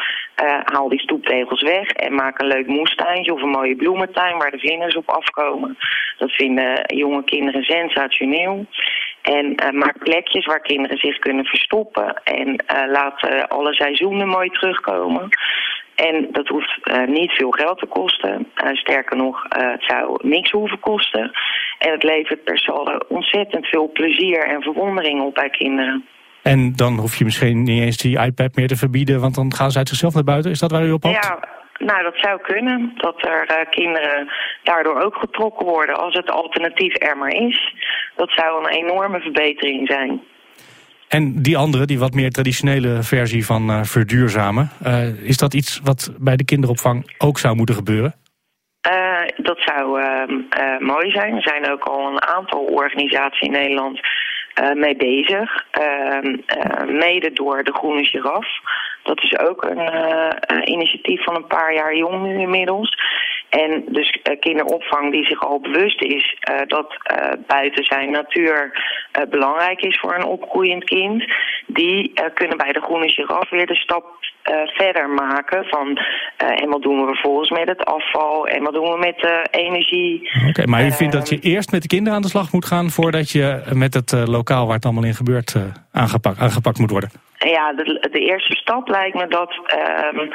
uh, 0.45 0.61
haal 0.65 0.89
die 0.89 1.01
stoeptegels 1.01 1.63
weg 1.63 1.89
en 1.89 2.15
maak 2.15 2.41
een 2.41 2.47
leuk 2.47 2.67
moestuintje 2.67 3.33
of 3.33 3.43
een 3.43 3.49
mooie 3.49 3.77
bloementuin 3.77 4.39
waar 4.39 4.51
de 4.51 4.59
vlinders 4.59 4.97
op 4.97 5.09
afkomen. 5.09 5.79
Dat 6.19 6.33
vinden 6.33 6.83
jonge 6.87 7.25
kinderen 7.25 7.63
sensationeel. 7.63 8.67
En 9.23 9.47
uh, 9.47 9.71
maak 9.71 9.99
plekjes 9.99 10.47
waar 10.47 10.61
kinderen 10.61 10.99
zich 10.99 11.19
kunnen 11.19 11.45
verstoppen. 11.45 12.21
En 12.25 12.49
uh, 12.49 12.91
laat 12.91 13.49
alle 13.49 13.75
seizoenen 13.75 14.29
mooi 14.29 14.49
terugkomen. 14.49 15.29
En 15.95 16.29
dat 16.31 16.49
hoeft 16.49 16.81
niet 17.07 17.33
veel 17.33 17.51
geld 17.51 17.79
te 17.79 17.87
kosten. 17.87 18.53
Sterker 18.73 19.17
nog, 19.17 19.43
het 19.49 19.85
zou 19.85 20.29
niks 20.29 20.51
hoeven 20.51 20.81
kosten. 20.81 21.31
En 21.79 21.91
het 21.91 22.03
levert 22.03 22.45
per 22.45 22.59
saldo 22.59 22.99
ontzettend 23.09 23.67
veel 23.67 23.91
plezier 23.93 24.45
en 24.45 24.63
verwondering 24.63 25.21
op 25.23 25.35
bij 25.35 25.51
kinderen. 25.51 26.07
En 26.53 26.73
dan 26.77 26.99
hoef 26.99 27.17
je 27.17 27.25
misschien 27.25 27.63
niet 27.63 27.83
eens 27.83 27.97
die 27.97 28.19
iPad 28.19 28.57
meer 28.57 28.69
te 28.69 28.77
verbieden, 28.77 29.21
want 29.21 29.35
dan 29.35 29.55
gaan 29.55 29.71
ze 29.71 29.79
uit 29.79 29.89
zichzelf 29.89 30.15
naar 30.15 30.25
buiten. 30.25 30.51
Is 30.51 30.59
dat 30.59 30.71
waar 30.71 30.85
u 30.85 30.93
op 30.93 31.03
hoopt? 31.03 31.25
Ja, 31.25 31.39
nou 31.79 32.03
dat 32.03 32.15
zou 32.17 32.41
kunnen. 32.41 32.93
Dat 32.97 33.23
er 33.23 33.51
uh, 33.51 33.71
kinderen 33.71 34.29
daardoor 34.63 35.01
ook 35.01 35.15
getrokken 35.15 35.67
worden 35.67 35.97
als 35.97 36.15
het 36.15 36.31
alternatief 36.31 37.03
er 37.03 37.17
maar 37.17 37.33
is. 37.33 37.75
Dat 38.17 38.31
zou 38.31 38.65
een 38.65 38.75
enorme 38.75 39.21
verbetering 39.21 39.89
zijn. 39.89 40.21
En 41.09 41.43
die 41.43 41.57
andere, 41.57 41.87
die 41.87 41.99
wat 41.99 42.15
meer 42.15 42.31
traditionele 42.31 43.03
versie 43.03 43.47
van 43.47 43.71
uh, 43.71 43.83
verduurzamen, 43.83 44.71
uh, 44.87 45.23
is 45.23 45.37
dat 45.37 45.55
iets 45.55 45.81
wat 45.85 46.13
bij 46.19 46.37
de 46.37 46.45
kinderopvang 46.45 47.15
ook 47.19 47.39
zou 47.39 47.57
moeten 47.57 47.75
gebeuren? 47.75 48.15
Dat 49.37 49.59
zou 49.59 50.01
uh, 50.01 50.79
mooi 50.79 51.11
zijn. 51.11 51.35
Er 51.35 51.43
zijn 51.43 51.71
ook 51.71 51.83
al 51.83 52.09
een 52.09 52.23
aantal 52.23 52.61
organisaties 52.61 53.41
in 53.41 53.51
Nederland 53.51 54.01
mee 54.75 54.97
bezig. 54.97 55.65
mede 56.87 57.33
door 57.33 57.65
de 57.65 57.73
Groene 57.73 58.05
Giraf. 58.05 58.49
Dat 59.03 59.23
is 59.23 59.39
ook 59.39 59.65
een, 59.65 59.79
een, 60.55 60.69
initiatief 60.69 61.25
van 61.25 61.35
een 61.37 61.47
paar 61.47 61.75
jaar 61.75 61.97
jong 61.97 62.23
nu 62.23 62.39
inmiddels. 62.41 62.99
En 63.63 63.85
dus 63.89 64.21
kinderopvang 64.41 65.13
die 65.13 65.25
zich 65.25 65.41
al 65.41 65.61
bewust 65.61 66.03
is 66.03 66.37
dat 66.67 66.97
buiten 67.47 67.85
zijn 67.85 68.11
natuur 68.11 68.85
belangrijk 69.31 69.81
is 69.81 69.99
voor 70.01 70.15
een 70.15 70.25
opgroeiend 70.25 70.85
kind. 70.85 71.25
Die 71.67 72.13
kunnen 72.35 72.57
bij 72.57 72.73
de 72.73 72.81
Groene 72.81 73.09
Giraf 73.09 73.51
weer 73.51 73.67
de 73.67 73.75
stap 73.75 74.05
verder 74.67 75.09
maken 75.09 75.65
van 75.65 75.99
en 76.39 76.69
wat 76.69 76.83
doen 76.83 77.01
we 77.01 77.07
vervolgens 77.07 77.51
met 77.51 77.69
het 77.69 77.85
afval 77.85 78.47
en 78.47 78.63
wat 78.63 78.75
doen 78.75 78.91
we 78.93 78.99
met 78.99 79.19
de 79.19 79.47
energie. 79.51 80.31
Oké, 80.39 80.49
okay, 80.49 80.65
maar 80.65 80.87
u 80.87 80.93
vindt 80.93 81.13
dat 81.13 81.29
je 81.29 81.39
eerst 81.39 81.73
met 81.73 81.83
de 81.83 81.89
kinderen 81.89 82.15
aan 82.15 82.23
de 82.23 82.29
slag 82.29 82.53
moet 82.53 82.67
gaan 82.67 82.91
voordat 82.91 83.31
je 83.31 83.63
met 83.73 83.95
het 83.95 84.13
lokaal 84.27 84.67
waar 84.67 84.75
het 84.75 84.85
allemaal 84.85 85.05
in 85.05 85.15
gebeurt 85.15 85.57
aangepakt, 85.93 86.39
aangepakt 86.39 86.79
moet 86.79 86.91
worden? 86.91 87.11
Ja, 87.39 87.73
de, 87.73 88.09
de 88.11 88.21
eerste 88.21 88.57
stap 88.57 88.89
lijkt 88.89 89.17
me 89.17 89.27
dat 89.29 89.53
um, 90.15 90.33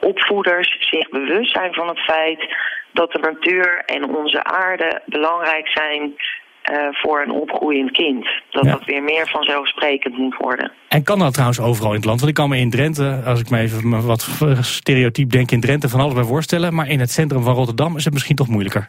opvoeders 0.00 0.76
zich 0.80 1.08
bewust 1.08 1.52
zijn 1.52 1.74
van 1.74 1.88
het 1.88 1.98
feit 1.98 2.54
dat 2.92 3.12
de 3.12 3.18
natuur 3.18 3.82
en 3.86 4.16
onze 4.16 4.44
aarde 4.44 5.02
belangrijk 5.06 5.68
zijn 5.68 6.14
voor 6.90 7.22
een 7.22 7.30
opgroeiend 7.30 7.90
kind. 7.90 8.28
Dat 8.50 8.64
dat 8.64 8.84
weer 8.84 9.02
meer 9.02 9.28
vanzelfsprekend 9.28 10.16
moet 10.16 10.36
worden. 10.36 10.72
En 10.88 11.04
kan 11.04 11.18
dat 11.18 11.32
trouwens 11.32 11.60
overal 11.60 11.90
in 11.90 11.96
het 11.96 12.04
land? 12.04 12.18
Want 12.18 12.30
ik 12.30 12.36
kan 12.36 12.48
me 12.48 12.56
in 12.56 12.70
Drenthe, 12.70 13.22
als 13.26 13.40
ik 13.40 13.50
me 13.50 13.58
even 13.58 14.06
wat 14.06 14.28
stereotyp 14.60 15.30
denk 15.30 15.50
in 15.50 15.60
Drenthe, 15.60 15.88
van 15.88 16.00
alles 16.00 16.14
bij 16.14 16.22
voorstellen. 16.22 16.74
Maar 16.74 16.88
in 16.88 17.00
het 17.00 17.10
centrum 17.10 17.42
van 17.42 17.54
Rotterdam 17.54 17.96
is 17.96 18.04
het 18.04 18.12
misschien 18.12 18.36
toch 18.36 18.48
moeilijker. 18.48 18.88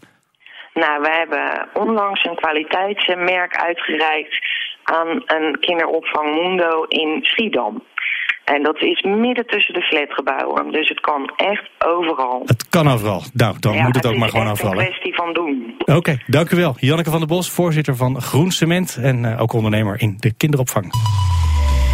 Nou, 0.74 1.02
we 1.02 1.10
hebben 1.12 1.68
onlangs 1.74 2.26
een 2.26 2.36
kwaliteitsmerk 2.36 3.56
uitgereikt 3.58 4.36
aan 4.84 5.22
een 5.26 5.60
kinderopvang 5.60 6.36
Mundo 6.36 6.84
in 6.88 7.20
Schiedam. 7.22 7.84
En 8.56 8.64
dat 8.64 8.82
is 8.82 9.02
midden 9.02 9.46
tussen 9.46 9.74
de 9.74 9.82
flatgebouwen. 9.82 10.72
Dus 10.72 10.90
het 10.90 11.00
kan 11.00 11.32
echt 11.36 11.70
overal. 11.80 12.42
Het 12.46 12.70
kan 12.70 12.88
overal. 12.88 13.24
Nou, 13.34 13.56
dan 13.60 13.76
moet 13.76 13.96
het, 13.96 14.06
ook 14.06 14.16
maar 14.16 14.30
gewoon 14.30 14.50
overal. 14.50 14.72
Het 14.72 14.82
is 14.82 14.86
een 14.86 14.92
kwestie 14.92 15.16
van 15.16 15.34
doen. 15.34 15.76
Oké, 15.98 16.18
dank 16.28 16.52
u 16.52 16.58
wel. 16.58 16.76
Janneke 16.80 17.10
van 17.10 17.20
der 17.20 17.28
Bos, 17.28 17.50
voorzitter 17.50 17.96
van 17.96 18.22
Groen 18.22 18.52
Cement 18.52 19.00
en 19.02 19.24
uh, 19.24 19.42
ook 19.42 19.54
ondernemer 19.54 20.02
in 20.02 20.16
de 20.20 20.34
kinderopvang. 20.34 20.94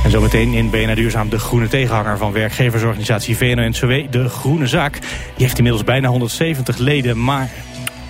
En 0.04 0.12
zometeen 0.12 0.54
in 0.54 0.70
BNR 0.70 0.96
Duurzaam 0.96 1.30
de 1.30 1.40
groene 1.40 1.68
tegenhanger 1.68 2.18
van 2.18 2.32
werkgeversorganisatie 2.32 3.38
VNO-NCW, 3.38 4.12
de 4.12 4.30
Groene 4.30 4.68
Zaak. 4.68 4.94
Die 5.02 5.46
heeft 5.46 5.58
inmiddels 5.58 5.84
bijna 5.84 6.08
170 6.08 6.78
leden, 6.78 7.24
maar 7.24 7.50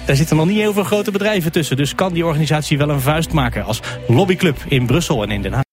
daar 0.05 0.15
zitten 0.15 0.37
nog 0.37 0.45
niet 0.45 0.57
heel 0.57 0.73
veel 0.73 0.83
grote 0.83 1.11
bedrijven 1.11 1.51
tussen. 1.51 1.77
Dus 1.77 1.95
kan 1.95 2.13
die 2.13 2.25
organisatie 2.25 2.77
wel 2.77 2.89
een 2.89 3.01
vuist 3.01 3.33
maken 3.33 3.63
als 3.63 3.81
lobbyclub 4.07 4.57
in 4.67 4.85
Brussel 4.85 5.23
en 5.23 5.31
in 5.31 5.41
Den 5.41 5.53
Haag. 5.53 5.65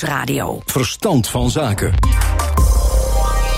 Nieuwsradio. 0.00 0.62
Verstand 0.64 1.28
van 1.28 1.50
zaken. 1.50 1.94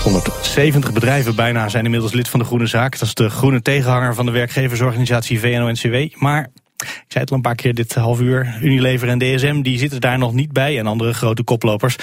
170 0.03 0.93
bedrijven 0.93 1.35
bijna 1.35 1.69
zijn 1.69 1.83
inmiddels 1.85 2.13
lid 2.13 2.29
van 2.29 2.39
de 2.39 2.45
Groene 2.45 2.65
Zaak. 2.65 2.99
Dat 2.99 3.07
is 3.07 3.13
de 3.13 3.29
groene 3.29 3.61
tegenhanger 3.61 4.15
van 4.15 4.25
de 4.25 4.31
werkgeversorganisatie 4.31 5.39
VNO-NCW. 5.39 6.15
Maar 6.15 6.47
ik 6.77 7.05
zei 7.07 7.23
het 7.23 7.29
al 7.29 7.35
een 7.35 7.41
paar 7.41 7.55
keer 7.55 7.73
dit 7.73 7.95
half 7.95 8.19
uur. 8.19 8.57
Unilever 8.61 9.07
en 9.07 9.17
DSM 9.17 9.61
die 9.61 9.77
zitten 9.77 10.01
daar 10.01 10.17
nog 10.17 10.33
niet 10.33 10.51
bij. 10.51 10.79
En 10.79 10.87
andere 10.87 11.13
grote 11.13 11.43
koplopers. 11.43 11.95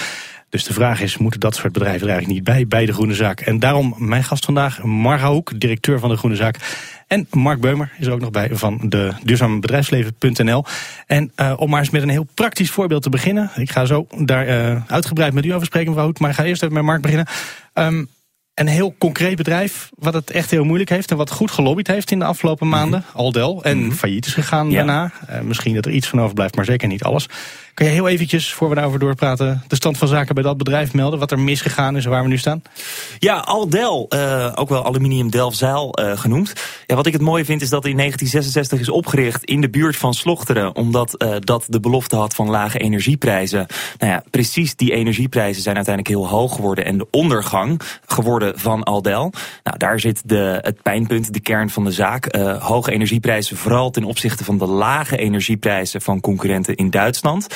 Dus 0.48 0.64
de 0.64 0.72
vraag 0.72 1.00
is, 1.00 1.16
moeten 1.16 1.40
dat 1.40 1.54
soort 1.54 1.72
bedrijven 1.72 2.06
er 2.06 2.12
eigenlijk 2.12 2.34
niet 2.38 2.54
bij, 2.54 2.66
bij 2.66 2.86
de 2.86 2.92
Groene 2.92 3.14
Zaak? 3.14 3.40
En 3.40 3.58
daarom 3.58 3.94
mijn 3.98 4.24
gast 4.24 4.44
vandaag, 4.44 4.82
Marga 4.82 5.30
Hoek, 5.30 5.60
directeur 5.60 5.98
van 5.98 6.08
de 6.08 6.16
Groene 6.16 6.36
Zaak. 6.36 6.56
En 7.06 7.26
Mark 7.30 7.60
Beumer 7.60 7.92
is 7.98 8.06
er 8.06 8.12
ook 8.12 8.20
nog 8.20 8.30
bij 8.30 8.48
van 8.52 8.80
de 8.82 9.12
duurzamebedrijfsleven.nl. 9.22 10.64
En 11.06 11.32
uh, 11.36 11.52
om 11.56 11.70
maar 11.70 11.80
eens 11.80 11.90
met 11.90 12.02
een 12.02 12.08
heel 12.08 12.26
praktisch 12.34 12.70
voorbeeld 12.70 13.02
te 13.02 13.10
beginnen. 13.10 13.50
Ik 13.56 13.70
ga 13.70 13.84
zo 13.84 14.06
daar 14.18 14.48
uh, 14.48 14.82
uitgebreid 14.86 15.32
met 15.32 15.44
u 15.44 15.50
over 15.50 15.66
spreken, 15.66 15.88
mevrouw 15.88 16.06
Hoek. 16.06 16.18
Maar 16.18 16.30
ik 16.30 16.36
ga 16.36 16.44
eerst 16.44 16.62
even 16.62 16.74
met 16.74 16.84
Mark 16.84 17.02
beginnen. 17.02 17.26
Um, 17.74 18.08
een 18.54 18.66
heel 18.66 18.94
concreet 18.98 19.36
bedrijf, 19.36 19.90
wat 19.94 20.14
het 20.14 20.30
echt 20.30 20.50
heel 20.50 20.64
moeilijk 20.64 20.90
heeft 20.90 21.10
en 21.10 21.16
wat 21.16 21.30
goed 21.30 21.50
gelobbyd 21.50 21.86
heeft 21.86 22.10
in 22.10 22.18
de 22.18 22.24
afgelopen 22.24 22.68
maanden. 22.68 23.04
Mm 23.06 23.20
Aldel. 23.20 23.62
En 23.64 23.78
mm 23.78 23.92
failliet 23.92 24.26
is 24.26 24.34
gegaan 24.34 24.70
daarna. 24.70 25.12
Uh, 25.30 25.40
misschien 25.40 25.74
dat 25.74 25.84
er 25.84 25.92
iets 25.92 26.08
van 26.08 26.20
overblijft, 26.20 26.56
maar 26.56 26.64
zeker 26.64 26.88
niet 26.88 27.02
alles. 27.02 27.28
Kan 27.76 27.86
je 27.86 27.92
heel 27.92 28.08
eventjes, 28.08 28.52
voor 28.52 28.68
we 28.68 28.74
daarover 28.74 28.98
doorpraten, 28.98 29.62
de 29.66 29.74
stand 29.74 29.98
van 29.98 30.08
zaken 30.08 30.34
bij 30.34 30.44
dat 30.44 30.56
bedrijf 30.56 30.92
melden? 30.92 31.18
Wat 31.18 31.30
er 31.30 31.38
misgegaan 31.38 31.96
is 31.96 32.04
en 32.04 32.10
waar 32.10 32.22
we 32.22 32.28
nu 32.28 32.38
staan? 32.38 32.62
Ja, 33.18 33.36
Aldel, 33.36 34.06
uh, 34.14 34.52
ook 34.54 34.68
wel 34.68 34.84
Aluminium 34.84 35.30
Delfzijl 35.30 36.00
uh, 36.00 36.18
genoemd. 36.18 36.52
Ja, 36.86 36.94
wat 36.94 37.06
ik 37.06 37.12
het 37.12 37.22
mooie 37.22 37.44
vind 37.44 37.62
is 37.62 37.68
dat 37.68 37.84
in 37.84 37.96
1966 37.96 38.80
is 38.80 38.88
opgericht 38.88 39.44
in 39.44 39.60
de 39.60 39.70
buurt 39.70 39.96
van 39.96 40.14
Slochteren. 40.14 40.74
Omdat 40.74 41.22
uh, 41.22 41.34
dat 41.38 41.64
de 41.68 41.80
belofte 41.80 42.16
had 42.16 42.34
van 42.34 42.50
lage 42.50 42.78
energieprijzen. 42.78 43.66
Nou 43.98 44.12
ja, 44.12 44.22
precies 44.30 44.76
die 44.76 44.92
energieprijzen 44.92 45.62
zijn 45.62 45.76
uiteindelijk 45.76 46.14
heel 46.14 46.28
hoog 46.28 46.54
geworden. 46.54 46.84
En 46.84 46.98
de 46.98 47.06
ondergang 47.10 47.80
geworden 48.06 48.58
van 48.58 48.82
Aldel. 48.82 49.32
Nou, 49.62 49.78
daar 49.78 50.00
zit 50.00 50.22
de, 50.24 50.58
het 50.62 50.82
pijnpunt, 50.82 51.32
de 51.32 51.40
kern 51.40 51.70
van 51.70 51.84
de 51.84 51.92
zaak. 51.92 52.36
hoge 52.60 52.92
energieprijzen, 52.92 53.56
vooral 53.56 53.90
ten 53.90 54.04
opzichte 54.04 54.44
van 54.44 54.58
de 54.58 54.66
lage 54.66 55.16
energieprijzen 55.16 56.00
van 56.00 56.20
concurrenten 56.20 56.74
in 56.74 56.90
Duitsland. 56.90 57.46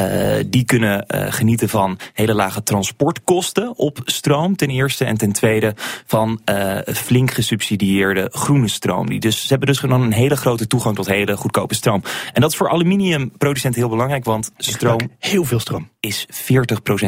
Uh, 0.00 0.34
die 0.46 0.64
kunnen 0.64 1.04
uh, 1.08 1.32
genieten 1.32 1.68
van 1.68 1.98
hele 2.12 2.34
lage 2.34 2.62
transportkosten 2.62 3.76
op 3.76 4.00
stroom 4.04 4.56
ten 4.56 4.68
eerste. 4.68 5.04
En 5.04 5.16
ten 5.16 5.32
tweede 5.32 5.74
van 6.06 6.40
uh, 6.50 6.78
flink 6.84 7.30
gesubsidieerde 7.30 8.28
groene 8.32 8.68
stroom. 8.68 9.06
Die 9.06 9.20
dus, 9.20 9.40
ze 9.40 9.46
hebben 9.48 9.68
dus 9.68 9.78
gewoon 9.78 10.02
een 10.02 10.12
hele 10.12 10.36
grote 10.36 10.66
toegang 10.66 10.96
tot 10.96 11.06
hele 11.06 11.36
goedkope 11.36 11.74
stroom. 11.74 12.02
En 12.32 12.40
dat 12.40 12.50
is 12.50 12.56
voor 12.56 12.70
aluminiumproducenten 12.70 13.80
heel 13.80 13.90
belangrijk, 13.90 14.24
want 14.24 14.50
stroom... 14.56 15.00
Heel 15.18 15.44
veel 15.44 15.58
stroom. 15.58 15.88
Is 16.00 16.26
40% 16.32 16.32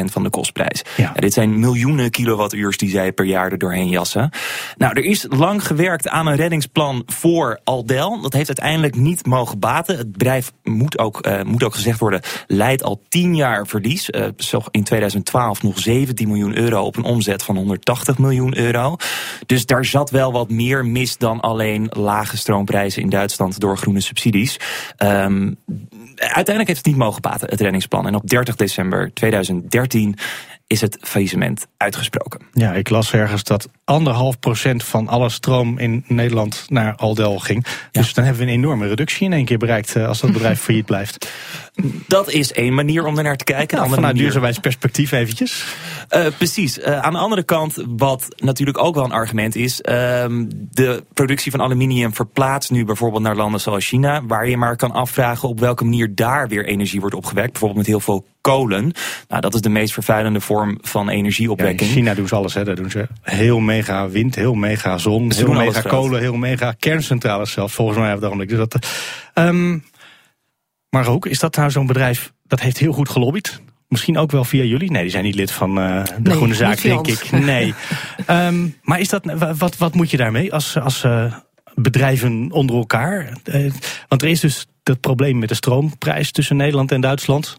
van 0.03 0.23
de 0.23 0.29
kostprijs. 0.29 0.81
Ja. 0.97 1.13
dit 1.13 1.33
zijn 1.33 1.59
miljoenen 1.59 2.09
kilowattuurs 2.09 2.77
die 2.77 2.89
zij 2.89 3.11
per 3.11 3.25
jaar 3.25 3.51
er 3.51 3.57
doorheen 3.57 3.89
jassen. 3.89 4.29
Nou, 4.77 4.93
er 4.93 5.03
is 5.03 5.25
lang 5.29 5.67
gewerkt 5.67 6.07
aan 6.07 6.27
een 6.27 6.35
reddingsplan 6.35 7.03
voor 7.05 7.59
Aldel. 7.63 8.21
Dat 8.21 8.33
heeft 8.33 8.47
uiteindelijk 8.47 8.95
niet 8.95 9.25
mogen 9.25 9.59
baten. 9.59 9.97
Het 9.97 10.11
bedrijf 10.11 10.51
moet 10.63 10.97
ook, 10.97 11.43
moet 11.43 11.63
ook 11.63 11.75
gezegd 11.75 11.99
worden, 11.99 12.21
leidt 12.47 12.76
al 12.83 13.01
10 13.09 13.35
jaar 13.35 13.67
verlies. 13.67 14.09
Uh, 14.09 14.25
in 14.71 14.83
2012 14.83 15.63
nog 15.63 15.79
17 15.79 16.27
miljoen 16.27 16.57
euro 16.57 16.83
op 16.83 16.95
een 16.95 17.03
omzet 17.03 17.43
van 17.43 17.55
180 17.55 18.17
miljoen 18.17 18.57
euro. 18.57 18.95
Dus 19.45 19.65
daar 19.65 19.85
zat 19.85 20.09
wel 20.09 20.31
wat 20.31 20.49
meer 20.49 20.85
mis 20.85 21.17
dan 21.17 21.39
alleen 21.39 21.87
lage 21.89 22.37
stroomprijzen 22.37 23.01
in 23.01 23.09
Duitsland 23.09 23.59
door 23.59 23.77
groene 23.77 24.01
subsidies. 24.01 24.59
Um, 24.97 25.57
uiteindelijk 26.15 26.67
heeft 26.67 26.77
het 26.77 26.85
niet 26.85 26.95
mogen 26.95 27.21
baten, 27.21 27.49
het 27.49 27.61
reddingsplan. 27.61 28.07
En 28.07 28.15
op 28.15 28.27
30 28.27 28.55
december 28.55 29.13
2013 29.13 30.15
is 30.67 30.81
het 30.81 30.97
faillissement 31.01 31.67
uitgesproken. 31.77 32.41
Ja, 32.53 32.73
ik 32.73 32.89
las 32.89 33.13
ergens 33.13 33.43
dat 33.43 33.69
anderhalf 33.83 34.39
procent 34.39 34.83
van 34.83 35.07
alle 35.07 35.29
stroom 35.29 35.79
in 35.79 36.03
Nederland 36.07 36.65
naar 36.69 36.95
Aldel 36.95 37.39
ging. 37.39 37.65
Dus 37.91 38.13
dan 38.13 38.23
hebben 38.23 38.45
we 38.45 38.51
een 38.51 38.57
enorme 38.57 38.87
reductie 38.87 39.25
in 39.25 39.33
één 39.33 39.45
keer 39.45 39.57
bereikt 39.57 39.95
eh, 39.95 40.07
als 40.07 40.19
dat 40.19 40.31
bedrijf 40.31 40.61
failliet 40.63 40.85
blijft. 40.85 41.31
Dat 42.07 42.31
is 42.31 42.51
één 42.51 42.73
manier 42.73 43.05
om 43.05 43.17
er 43.17 43.23
naar 43.23 43.35
te 43.35 43.43
kijken. 43.43 43.77
Ja, 43.77 43.87
vanuit 43.87 44.15
duurzaamheidsperspectief 44.15 45.11
eventjes. 45.11 45.65
Uh, 46.15 46.25
precies. 46.37 46.77
Uh, 46.77 46.99
aan 46.99 47.13
de 47.13 47.19
andere 47.19 47.43
kant, 47.43 47.83
wat 47.87 48.27
natuurlijk 48.37 48.77
ook 48.77 48.95
wel 48.95 49.03
een 49.03 49.11
argument 49.11 49.55
is... 49.55 49.79
Uh, 49.79 49.93
de 50.71 51.03
productie 51.13 51.51
van 51.51 51.61
aluminium 51.61 52.13
verplaatst 52.13 52.71
nu 52.71 52.85
bijvoorbeeld 52.85 53.23
naar 53.23 53.35
landen 53.35 53.59
zoals 53.59 53.87
China... 53.87 54.25
waar 54.25 54.49
je 54.49 54.57
maar 54.57 54.75
kan 54.75 54.91
afvragen 54.91 55.49
op 55.49 55.59
welke 55.59 55.83
manier 55.83 56.15
daar 56.15 56.47
weer 56.47 56.65
energie 56.65 56.99
wordt 56.99 57.15
opgewekt. 57.15 57.51
Bijvoorbeeld 57.51 57.79
met 57.79 57.87
heel 57.87 57.99
veel 57.99 58.25
kolen. 58.51 58.91
Nou, 59.27 59.41
dat 59.41 59.53
is 59.53 59.61
de 59.61 59.69
meest 59.69 59.93
vervuilende 59.93 60.41
vorm 60.41 60.77
van 60.81 61.09
energieopwekking. 61.09 61.89
in 61.89 61.95
China 61.95 62.13
doen 62.13 62.27
ze 62.27 62.35
alles, 62.35 62.53
hè. 62.53 62.63
Daar 62.63 62.75
doen 62.75 62.89
ze 62.89 63.07
heel 63.21 63.59
mega 63.59 64.09
wind, 64.09 64.35
heel 64.35 64.53
mega 64.53 64.97
zon, 64.97 65.31
heel 65.33 65.53
mega 65.53 65.81
kolen, 65.81 66.19
heel 66.19 66.35
mega 66.35 66.75
kerncentrales 66.79 67.51
zelfs, 67.51 67.73
volgens 67.73 67.97
mij 67.97 68.09
op 68.09 68.15
het 68.15 68.25
ogenblik. 68.25 68.49
Dus 68.49 68.57
dat, 68.57 68.87
um, 69.33 69.83
maar 70.89 71.07
ook, 71.07 71.25
is 71.25 71.39
dat 71.39 71.55
nou 71.55 71.71
zo'n 71.71 71.87
bedrijf 71.87 72.33
dat 72.43 72.59
heeft 72.59 72.77
heel 72.77 72.93
goed 72.93 73.09
gelobbyd? 73.09 73.61
Misschien 73.87 74.17
ook 74.17 74.31
wel 74.31 74.43
via 74.43 74.63
jullie? 74.63 74.91
Nee, 74.91 75.01
die 75.01 75.11
zijn 75.11 75.23
niet 75.23 75.35
lid 75.35 75.51
van 75.51 75.79
uh, 75.79 76.03
de 76.03 76.11
nee, 76.23 76.35
Groene 76.35 76.53
Zaak, 76.53 76.81
denk 76.81 77.07
ik. 77.07 77.31
Nee. 77.31 77.73
um, 78.29 78.75
maar 78.83 78.99
is 78.99 79.09
dat, 79.09 79.23
wat, 79.57 79.77
wat 79.77 79.93
moet 79.93 80.11
je 80.11 80.17
daarmee 80.17 80.53
als, 80.53 80.77
als 80.79 81.03
uh, 81.03 81.33
bedrijven 81.75 82.51
onder 82.51 82.75
elkaar? 82.75 83.37
Uh, 83.45 83.71
want 84.07 84.21
er 84.21 84.27
is 84.27 84.39
dus 84.39 84.67
dat 84.83 84.99
probleem 84.99 85.39
met 85.39 85.49
de 85.49 85.55
stroomprijs 85.55 86.31
tussen 86.31 86.55
Nederland 86.55 86.91
en 86.91 87.01
Duitsland. 87.01 87.57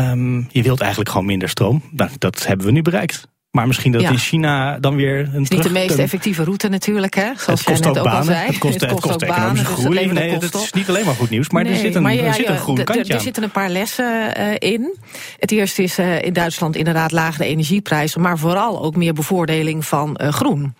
Um, 0.00 0.48
je 0.50 0.62
wilt 0.62 0.80
eigenlijk 0.80 1.10
gewoon 1.10 1.26
minder 1.26 1.48
stroom. 1.48 1.82
Nou, 1.90 2.10
dat 2.18 2.46
hebben 2.46 2.66
we 2.66 2.72
nu 2.72 2.82
bereikt. 2.82 3.30
Maar 3.52 3.66
misschien 3.66 3.92
dat 3.92 4.02
in 4.02 4.18
China 4.18 4.78
dan 4.78 4.96
weer 4.96 5.18
een. 5.18 5.32
Het 5.32 5.42
is 5.42 5.48
niet 5.48 5.62
de 5.62 5.70
meest 5.70 5.98
effectieve 5.98 6.44
route 6.44 6.68
natuurlijk, 6.68 7.14
hè? 7.14 7.30
Zoals 7.36 7.64
het 7.64 7.68
kost 7.68 7.98
ook, 7.98 8.06
al 8.06 8.22
zei. 8.22 8.46
Het 8.46 8.58
kost, 8.58 8.80
het 8.80 8.90
kost, 8.90 9.02
het 9.02 9.10
kost 9.10 9.22
economische 9.22 9.64
banen, 9.64 9.78
groei. 9.78 10.08
Dus 10.08 10.12
nee, 10.12 10.38
dat 10.38 10.54
is 10.54 10.72
niet 10.72 10.88
alleen 10.88 11.04
maar 11.04 11.14
goed 11.14 11.30
nieuws, 11.30 11.50
maar 11.50 11.62
nee, 11.62 11.72
er 11.72 11.78
zit 11.78 11.94
een, 11.94 12.14
ja, 12.14 12.22
er 12.22 12.34
zit 12.34 12.48
een 12.48 12.58
groen 12.58 12.84
kantje 12.84 13.14
Er 13.14 13.20
zitten 13.20 13.42
een 13.42 13.50
paar 13.50 13.68
lessen 13.68 14.40
uh, 14.40 14.54
in. 14.58 14.96
Het 15.38 15.50
eerste 15.50 15.82
is 15.82 15.98
uh, 15.98 16.22
in 16.22 16.32
Duitsland 16.32 16.76
inderdaad 16.76 17.12
lagere 17.12 17.44
energieprijzen, 17.44 18.20
maar 18.20 18.38
vooral 18.38 18.82
ook 18.82 18.96
meer 18.96 19.12
bevoordeling 19.12 19.86
van 19.86 20.20
uh, 20.22 20.28
groen. 20.28 20.74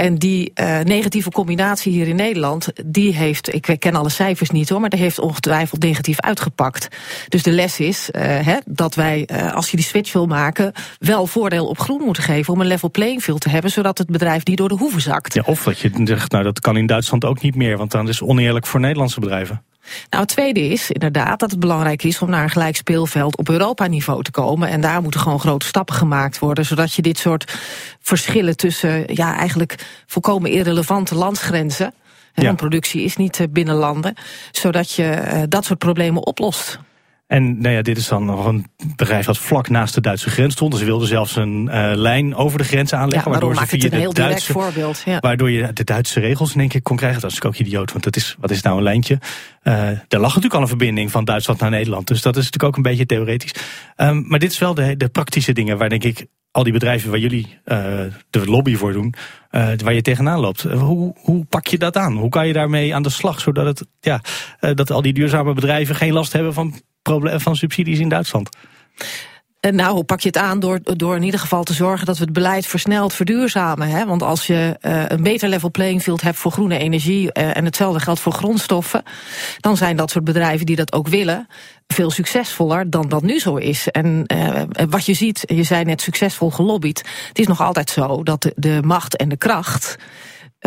En 0.00 0.14
die 0.14 0.52
uh, 0.54 0.78
negatieve 0.78 1.30
combinatie 1.30 1.92
hier 1.92 2.08
in 2.08 2.16
Nederland, 2.16 2.68
die 2.86 3.14
heeft, 3.14 3.54
ik 3.54 3.76
ken 3.78 3.94
alle 3.94 4.08
cijfers 4.08 4.50
niet 4.50 4.68
hoor, 4.68 4.80
maar 4.80 4.90
die 4.90 5.00
heeft 5.00 5.18
ongetwijfeld 5.18 5.82
negatief 5.82 6.20
uitgepakt. 6.20 6.88
Dus 7.28 7.42
de 7.42 7.50
les 7.50 7.80
is 7.80 8.08
uh, 8.12 8.22
hè, 8.22 8.56
dat 8.64 8.94
wij, 8.94 9.28
uh, 9.32 9.54
als 9.54 9.70
je 9.70 9.76
die 9.76 9.86
switch 9.86 10.12
wil 10.12 10.26
maken, 10.26 10.72
wel 10.98 11.26
voordeel 11.26 11.66
op 11.66 11.78
groen 11.78 12.02
moeten 12.04 12.22
geven 12.22 12.52
om 12.52 12.60
een 12.60 12.66
level 12.66 12.90
playing 12.90 13.22
field 13.22 13.40
te 13.40 13.48
hebben, 13.48 13.70
zodat 13.70 13.98
het 13.98 14.10
bedrijf 14.10 14.46
niet 14.46 14.56
door 14.56 14.68
de 14.68 14.74
hoeven 14.74 15.00
zakt. 15.00 15.34
Ja, 15.34 15.42
of 15.46 15.62
dat 15.62 15.78
je 15.78 15.90
zegt, 16.04 16.32
nou 16.32 16.44
dat 16.44 16.60
kan 16.60 16.76
in 16.76 16.86
Duitsland 16.86 17.24
ook 17.24 17.42
niet 17.42 17.54
meer, 17.54 17.76
want 17.76 17.90
dan 17.90 18.08
is 18.08 18.20
het 18.20 18.28
oneerlijk 18.28 18.66
voor 18.66 18.80
Nederlandse 18.80 19.20
bedrijven. 19.20 19.62
Nou, 20.10 20.22
het 20.22 20.28
tweede 20.32 20.60
is 20.60 20.90
inderdaad 20.90 21.40
dat 21.40 21.50
het 21.50 21.60
belangrijk 21.60 22.02
is 22.02 22.18
om 22.18 22.30
naar 22.30 22.42
een 22.42 22.50
gelijk 22.50 22.76
speelveld 22.76 23.36
op 23.36 23.48
Europa-niveau 23.48 24.22
te 24.22 24.30
komen. 24.30 24.68
En 24.68 24.80
daar 24.80 25.02
moeten 25.02 25.20
gewoon 25.20 25.40
grote 25.40 25.66
stappen 25.66 25.94
gemaakt 25.94 26.38
worden, 26.38 26.64
zodat 26.64 26.94
je 26.94 27.02
dit 27.02 27.18
soort 27.18 27.58
verschillen 28.00 28.56
tussen 28.56 29.04
ja, 29.14 29.36
eigenlijk 29.36 30.02
volkomen 30.06 30.50
irrelevante 30.50 31.14
landsgrenzen. 31.14 31.94
Ja. 32.34 32.54
productie 32.54 33.02
is 33.02 33.16
niet 33.16 33.46
binnen 33.50 33.74
landen, 33.74 34.14
zodat 34.50 34.92
je 34.92 35.02
uh, 35.02 35.42
dat 35.48 35.64
soort 35.64 35.78
problemen 35.78 36.26
oplost. 36.26 36.78
En 37.30 37.60
nou 37.60 37.74
ja, 37.74 37.82
dit 37.82 37.96
is 37.96 38.08
dan 38.08 38.24
nog 38.24 38.46
een 38.46 38.66
bedrijf 38.96 39.26
dat 39.26 39.38
vlak 39.38 39.68
naast 39.68 39.94
de 39.94 40.00
Duitse 40.00 40.30
grens 40.30 40.52
stond. 40.52 40.70
Dus 40.70 40.80
ze 40.80 40.86
wilden 40.86 41.08
zelfs 41.08 41.36
een 41.36 41.68
uh, 41.70 41.90
lijn 41.94 42.34
over 42.34 42.58
de 42.58 42.64
grens 42.64 42.92
aanleggen. 42.92 43.32
Ja, 43.32 43.38
waardoor 43.38 43.56
ze 43.56 43.66
via 43.66 43.84
het 43.84 43.92
een 43.92 43.98
heel 43.98 44.12
de 44.12 44.20
Duitse, 44.20 44.52
voorbeeld. 44.52 45.02
Ja. 45.04 45.18
Waardoor 45.18 45.50
je 45.50 45.72
de 45.72 45.84
Duitse 45.84 46.20
regels 46.20 46.54
in 46.54 46.60
één 46.60 46.68
keer 46.68 46.82
kon 46.82 46.96
krijgen. 46.96 47.20
Dat 47.20 47.30
is 47.30 47.42
ook 47.42 47.56
idioot, 47.56 47.92
want 47.92 48.04
dat 48.04 48.16
is, 48.16 48.36
wat 48.40 48.50
is 48.50 48.62
nou 48.62 48.76
een 48.76 48.82
lijntje? 48.82 49.18
Uh, 49.62 49.88
er 49.88 50.00
lag 50.08 50.20
natuurlijk 50.20 50.54
al 50.54 50.60
een 50.60 50.68
verbinding 50.68 51.10
van 51.10 51.24
Duitsland 51.24 51.60
naar 51.60 51.70
Nederland. 51.70 52.06
Dus 52.06 52.22
dat 52.22 52.36
is 52.36 52.44
natuurlijk 52.44 52.72
ook 52.72 52.76
een 52.76 52.90
beetje 52.90 53.06
theoretisch. 53.06 53.54
Um, 53.96 54.24
maar 54.26 54.38
dit 54.38 54.52
is 54.52 54.58
wel 54.58 54.74
de, 54.74 54.96
de 54.96 55.08
praktische 55.08 55.52
dingen 55.52 55.78
waar 55.78 55.88
denk 55.88 56.04
ik 56.04 56.26
al 56.50 56.62
die 56.62 56.72
bedrijven 56.72 57.10
waar 57.10 57.18
jullie 57.18 57.46
uh, 57.64 57.76
de 58.30 58.44
lobby 58.46 58.76
voor 58.76 58.92
doen, 58.92 59.14
uh, 59.50 59.68
waar 59.84 59.94
je 59.94 60.02
tegenaan 60.02 60.40
loopt. 60.40 60.62
Hoe, 60.62 61.14
hoe 61.16 61.44
pak 61.44 61.66
je 61.66 61.78
dat 61.78 61.96
aan? 61.96 62.16
Hoe 62.16 62.28
kan 62.28 62.46
je 62.46 62.52
daarmee 62.52 62.94
aan 62.94 63.02
de 63.02 63.10
slag, 63.10 63.40
zodat 63.40 63.78
het, 63.78 63.88
ja, 64.00 64.20
dat 64.74 64.90
al 64.90 65.02
die 65.02 65.12
duurzame 65.12 65.52
bedrijven 65.52 65.94
geen 65.94 66.12
last 66.12 66.32
hebben 66.32 66.54
van, 66.54 66.74
van 67.02 67.56
subsidies 67.56 67.98
in 67.98 68.08
Duitsland? 68.08 68.48
Nou, 69.60 69.94
hoe 69.94 70.04
pak 70.04 70.20
je 70.20 70.28
het 70.28 70.36
aan? 70.36 70.60
Door, 70.60 70.80
door 70.82 71.16
in 71.16 71.22
ieder 71.22 71.40
geval 71.40 71.62
te 71.62 71.72
zorgen 71.72 72.06
dat 72.06 72.18
we 72.18 72.24
het 72.24 72.32
beleid 72.32 72.66
versneld 72.66 73.12
verduurzamen. 73.12 73.88
Hè? 73.88 74.06
Want 74.06 74.22
als 74.22 74.46
je 74.46 74.78
uh, 74.82 75.04
een 75.06 75.22
beter 75.22 75.48
level 75.48 75.70
playing 75.70 76.02
field 76.02 76.20
hebt 76.20 76.36
voor 76.36 76.52
groene 76.52 76.78
energie... 76.78 77.22
Uh, 77.22 77.56
en 77.56 77.64
hetzelfde 77.64 78.00
geldt 78.00 78.20
voor 78.20 78.32
grondstoffen... 78.32 79.02
dan 79.58 79.76
zijn 79.76 79.96
dat 79.96 80.10
soort 80.10 80.24
bedrijven 80.24 80.66
die 80.66 80.76
dat 80.76 80.92
ook 80.92 81.08
willen 81.08 81.46
veel 81.86 82.10
succesvoller 82.10 82.90
dan 82.90 83.08
dat 83.08 83.22
nu 83.22 83.38
zo 83.38 83.56
is. 83.56 83.88
En 83.88 84.24
uh, 84.34 84.62
wat 84.88 85.06
je 85.06 85.14
ziet, 85.14 85.42
je 85.46 85.62
zei 85.62 85.84
net 85.84 86.00
succesvol 86.00 86.50
gelobbyd... 86.50 86.98
het 87.28 87.38
is 87.38 87.46
nog 87.46 87.60
altijd 87.60 87.90
zo 87.90 88.22
dat 88.22 88.42
de, 88.42 88.52
de 88.56 88.80
macht 88.84 89.16
en 89.16 89.28
de 89.28 89.36
kracht 89.36 89.96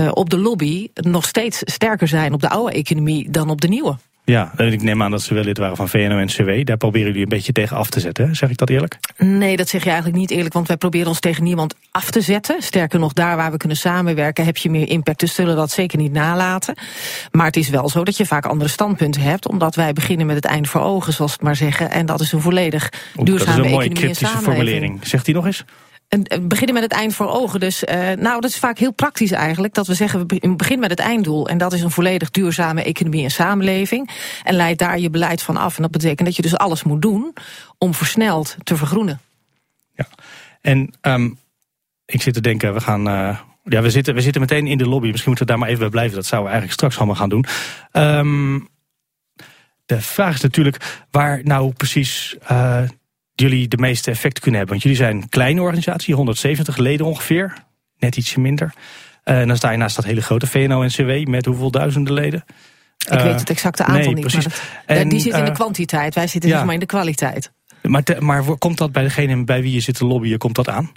op 0.09 0.29
de 0.29 0.37
lobby... 0.37 0.89
nog 0.93 1.25
steeds 1.25 1.61
sterker 1.63 2.07
zijn 2.07 2.33
op 2.33 2.41
de 2.41 2.49
oude 2.49 2.73
economie 2.73 3.31
dan 3.31 3.49
op 3.49 3.61
de 3.61 3.67
nieuwe. 3.67 3.97
Ja, 4.25 4.51
ik 4.57 4.81
neem 4.81 5.03
aan 5.03 5.11
dat 5.11 5.21
ze 5.21 5.33
wel 5.33 5.43
lid 5.43 5.57
waren 5.57 5.75
van 5.75 5.89
VNO-NCW. 5.89 6.65
Daar 6.65 6.77
proberen 6.77 7.07
jullie 7.07 7.23
een 7.23 7.29
beetje 7.29 7.51
tegen 7.51 7.77
af 7.77 7.89
te 7.89 7.99
zetten, 7.99 8.35
zeg 8.35 8.49
ik 8.49 8.57
dat 8.57 8.69
eerlijk? 8.69 8.97
Nee, 9.17 9.57
dat 9.57 9.69
zeg 9.69 9.83
je 9.83 9.89
eigenlijk 9.89 10.19
niet 10.19 10.31
eerlijk, 10.31 10.53
want 10.53 10.67
wij 10.67 10.77
proberen 10.77 11.07
ons 11.07 11.19
tegen 11.19 11.43
niemand 11.43 11.75
af 11.91 12.11
te 12.11 12.21
zetten. 12.21 12.61
Sterker 12.61 12.99
nog, 12.99 13.13
daar 13.13 13.35
waar 13.35 13.51
we 13.51 13.57
kunnen 13.57 13.77
samenwerken 13.77 14.45
heb 14.45 14.57
je 14.57 14.69
meer 14.69 14.89
impact. 14.89 15.19
Dus 15.19 15.35
zullen 15.35 15.55
dat 15.55 15.71
zeker 15.71 15.97
niet 15.97 16.11
nalaten. 16.11 16.75
Maar 17.31 17.45
het 17.45 17.55
is 17.55 17.69
wel 17.69 17.89
zo 17.89 18.03
dat 18.03 18.17
je 18.17 18.25
vaak 18.25 18.45
andere 18.45 18.69
standpunten 18.69 19.21
hebt, 19.21 19.47
omdat 19.47 19.75
wij 19.75 19.93
beginnen 19.93 20.25
met 20.25 20.35
het 20.35 20.45
eind 20.45 20.69
voor 20.69 20.81
ogen, 20.81 21.13
zoals 21.13 21.31
het 21.31 21.41
maar 21.41 21.55
zeggen. 21.55 21.91
En 21.91 22.05
dat 22.05 22.21
is 22.21 22.31
een 22.31 22.41
volledig 22.41 22.89
duurzame 22.89 23.23
economie 23.23 23.45
Dat 23.45 23.49
is 23.49 23.65
een 23.65 23.71
mooie 23.71 23.89
cryptische 23.89 24.37
formulering. 24.37 25.07
Zegt 25.07 25.25
hij 25.25 25.35
nog 25.35 25.45
eens? 25.45 25.65
En 26.13 26.47
beginnen 26.47 26.73
met 26.73 26.83
het 26.83 26.91
eind 26.91 27.15
voor 27.15 27.29
ogen. 27.29 27.59
Dus 27.59 27.83
uh, 27.83 28.11
nou, 28.11 28.41
dat 28.41 28.49
is 28.49 28.59
vaak 28.59 28.77
heel 28.77 28.93
praktisch 28.93 29.31
eigenlijk. 29.31 29.73
Dat 29.73 29.87
we 29.87 29.93
zeggen, 29.93 30.27
we 30.27 30.55
beginnen 30.55 30.79
met 30.79 30.89
het 30.89 30.99
einddoel. 30.99 31.47
En 31.47 31.57
dat 31.57 31.73
is 31.73 31.81
een 31.81 31.91
volledig 31.91 32.31
duurzame 32.31 32.83
economie 32.83 33.23
en 33.23 33.31
samenleving. 33.31 34.09
En 34.43 34.55
leid 34.55 34.77
daar 34.77 34.99
je 34.99 35.09
beleid 35.09 35.41
van 35.41 35.57
af. 35.57 35.75
En 35.75 35.81
dat 35.81 35.91
betekent 35.91 36.27
dat 36.27 36.35
je 36.35 36.41
dus 36.41 36.57
alles 36.57 36.83
moet 36.83 37.01
doen 37.01 37.33
om 37.77 37.93
versneld 37.93 38.55
te 38.63 38.75
vergroenen. 38.75 39.19
Ja, 39.93 40.07
en 40.61 40.93
um, 41.01 41.39
ik 42.05 42.21
zit 42.21 42.33
te 42.33 42.41
denken, 42.41 42.73
we 42.73 42.79
gaan. 42.79 43.07
Uh, 43.07 43.39
ja, 43.63 43.81
we 43.81 43.89
zitten, 43.89 44.13
we 44.13 44.21
zitten 44.21 44.41
meteen 44.41 44.67
in 44.67 44.77
de 44.77 44.87
lobby. 44.87 45.07
Misschien 45.07 45.29
moeten 45.29 45.45
we 45.45 45.51
daar 45.51 45.61
maar 45.61 45.69
even 45.69 45.81
bij 45.81 45.89
blijven. 45.89 46.15
Dat 46.15 46.25
zouden 46.25 46.51
we 46.51 46.57
eigenlijk 46.57 46.79
straks 46.79 46.97
allemaal 46.97 47.15
gaan 47.15 47.29
doen. 47.29 47.45
Um, 47.91 48.67
de 49.85 50.01
vraag 50.01 50.33
is 50.33 50.41
natuurlijk 50.41 51.03
waar 51.11 51.41
nou 51.43 51.73
precies 51.73 52.37
jullie 53.35 53.67
de 53.67 53.77
meeste 53.77 54.11
effect 54.11 54.39
kunnen 54.39 54.59
hebben? 54.59 54.79
Want 54.79 54.81
jullie 54.81 55.05
zijn 55.05 55.21
een 55.21 55.29
kleine 55.29 55.61
organisatie, 55.61 56.15
170 56.15 56.77
leden 56.77 57.05
ongeveer, 57.05 57.53
net 57.97 58.17
ietsje 58.17 58.39
minder. 58.39 58.73
Uh, 59.25 59.39
en 59.39 59.47
dan 59.47 59.57
sta 59.57 59.71
je 59.71 59.77
naast 59.77 59.95
dat 59.95 60.05
hele 60.05 60.21
grote 60.21 60.47
VNO-NCW 60.47 61.27
met 61.27 61.45
hoeveel 61.45 61.71
duizenden 61.71 62.13
leden? 62.13 62.43
Ik 62.97 63.19
weet 63.19 63.39
het 63.39 63.49
exacte 63.49 63.83
aantal 63.83 64.03
nee, 64.03 64.13
niet. 64.13 64.19
Precies. 64.19 64.45
Maar 64.45 64.97
en, 64.97 65.09
die 65.09 65.19
zit 65.19 65.33
in 65.33 65.45
de 65.45 65.51
kwantiteit, 65.51 66.15
wij 66.15 66.27
zitten 66.27 66.49
ja, 66.49 66.55
zeg 66.55 66.65
maar 66.65 66.73
in 66.73 66.79
de 66.79 66.85
kwaliteit. 66.85 67.51
Maar, 67.81 68.03
te, 68.03 68.21
maar 68.21 68.43
komt 68.57 68.77
dat 68.77 68.91
bij 68.91 69.03
degene 69.03 69.43
bij 69.43 69.61
wie 69.61 69.73
je 69.73 69.79
zit 69.79 69.95
te 69.95 70.05
lobbyen, 70.05 70.37
komt 70.37 70.55
dat 70.55 70.69
aan? 70.69 70.91